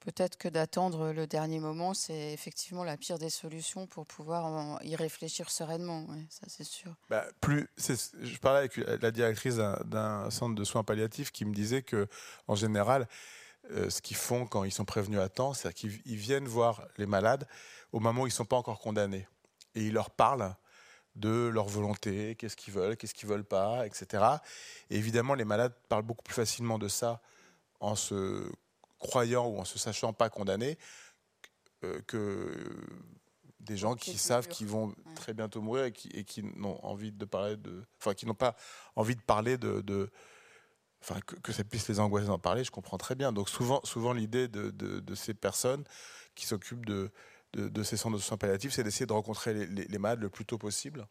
[0.04, 4.96] Peut-être que d'attendre le dernier moment, c'est effectivement la pire des solutions pour pouvoir y
[4.96, 6.06] réfléchir sereinement.
[6.28, 6.96] ça, c'est sûr.
[7.08, 11.82] Bah, plus, je parlais avec la directrice d'un centre de soins palliatifs qui me disait
[11.82, 12.08] que,
[12.48, 13.06] en général,
[13.70, 17.06] euh, ce qu'ils font quand ils sont prévenus à temps, c'est qu'ils viennent voir les
[17.06, 17.46] malades
[17.92, 19.28] au moment où ils ne sont pas encore condamnés.
[19.76, 20.56] Et ils leur parlent
[21.14, 24.24] de leur volonté, qu'est-ce qu'ils veulent, qu'est-ce qu'ils veulent pas, etc.
[24.90, 27.20] Et évidemment, les malades parlent beaucoup plus facilement de ça
[27.80, 28.50] en se
[29.02, 30.78] croyant ou en se sachant pas condamnés
[31.84, 32.54] euh, que
[33.60, 37.12] des gens qui savent qu'ils vont très bientôt mourir et qui, et qui n'ont envie
[37.12, 38.56] de parler de, enfin qui n'ont pas
[38.96, 40.10] envie de parler de,
[41.00, 43.32] enfin que, ça puisse les angoisser d'en parler, je comprends très bien.
[43.32, 45.84] Donc souvent, souvent l'idée de, de, ces personnes
[46.34, 47.12] qui s'occupent de,
[47.54, 50.44] de, ces centres de soins palliatifs, c'est d'essayer de rencontrer les, les, malades le plus
[50.44, 51.06] tôt possible.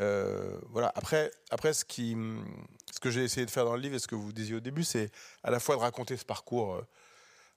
[0.00, 0.92] Euh, voilà.
[0.94, 4.32] Après, après ce, que j'ai essayé de faire dans le livre et ce que vous
[4.32, 5.10] disiez au début, c'est
[5.42, 6.86] à la fois de raconter ce parcours euh,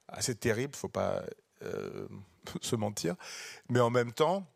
[0.08, 1.22] assez terrible, il faut pas
[1.62, 2.08] euh,
[2.60, 3.16] se mentir,
[3.68, 4.46] mais en même temps,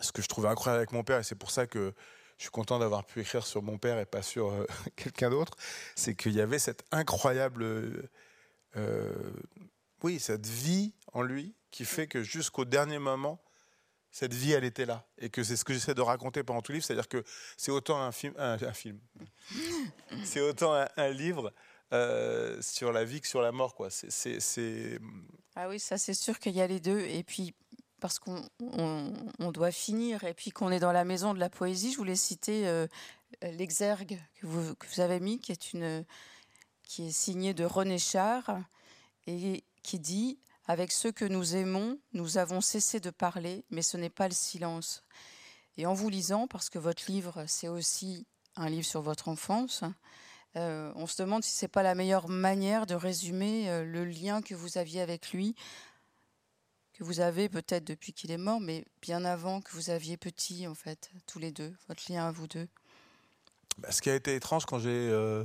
[0.00, 1.94] ce que je trouvais incroyable avec mon père, et c'est pour ça que
[2.38, 4.52] je suis content d'avoir pu écrire sur mon père et pas sur
[4.96, 5.56] quelqu'un d'autre,
[5.94, 8.10] c'est qu'il y avait cette incroyable,
[10.02, 13.40] oui, cette vie en lui qui fait que jusqu'au dernier moment,
[14.10, 15.06] cette vie, elle était là.
[15.18, 16.86] Et que c'est ce que j'essaie de raconter pendant tout le livre.
[16.86, 17.24] C'est-à-dire que
[17.56, 18.34] c'est autant un film.
[18.38, 18.98] Un, film.
[20.24, 21.52] c'est autant un, livre
[21.92, 23.74] euh, sur la vie que sur la mort.
[23.74, 23.88] Quoi.
[23.90, 24.98] C'est,
[25.54, 27.00] Ah oui, ça, c'est sûr qu'il y a les deux.
[27.00, 27.54] Et puis,
[28.00, 31.92] parce qu'on on, doit finir, et puis qu'on est dans la maison de la poésie,
[31.92, 32.86] je voulais citer euh,
[33.42, 36.04] l'exergue que vous, que vous, avez mis, qui est, une,
[36.82, 38.58] qui est signé de René Char,
[39.26, 40.38] et qui dit
[40.70, 44.34] avec ceux que nous aimons, nous avons cessé de parler, mais ce n'est pas le
[44.34, 45.02] silence.
[45.76, 49.82] Et en vous lisant, parce que votre livre, c'est aussi un livre sur votre enfance,
[50.54, 54.42] euh, on se demande si c'est pas la meilleure manière de résumer euh, le lien
[54.42, 55.56] que vous aviez avec lui,
[56.92, 60.68] que vous avez peut-être depuis qu'il est mort, mais bien avant que vous aviez petit,
[60.68, 62.68] en fait, tous les deux, votre lien à vous deux.
[63.78, 65.44] Bah, ce qui a été étrange quand j'ai euh,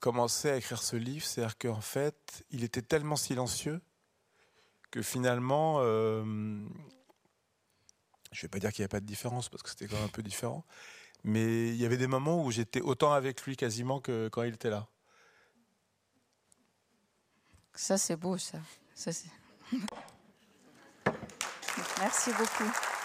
[0.00, 3.80] commencé à écrire ce livre, c'est-à-dire qu'en fait, il était tellement silencieux
[4.90, 6.24] que finalement, euh,
[8.32, 9.96] je ne vais pas dire qu'il n'y avait pas de différence parce que c'était quand
[9.96, 10.64] même un peu différent,
[11.22, 14.54] mais il y avait des moments où j'étais autant avec lui quasiment que quand il
[14.54, 14.88] était là.
[17.74, 18.58] Ça, c'est beau, ça.
[18.94, 19.10] ça
[21.98, 22.99] Merci beaucoup.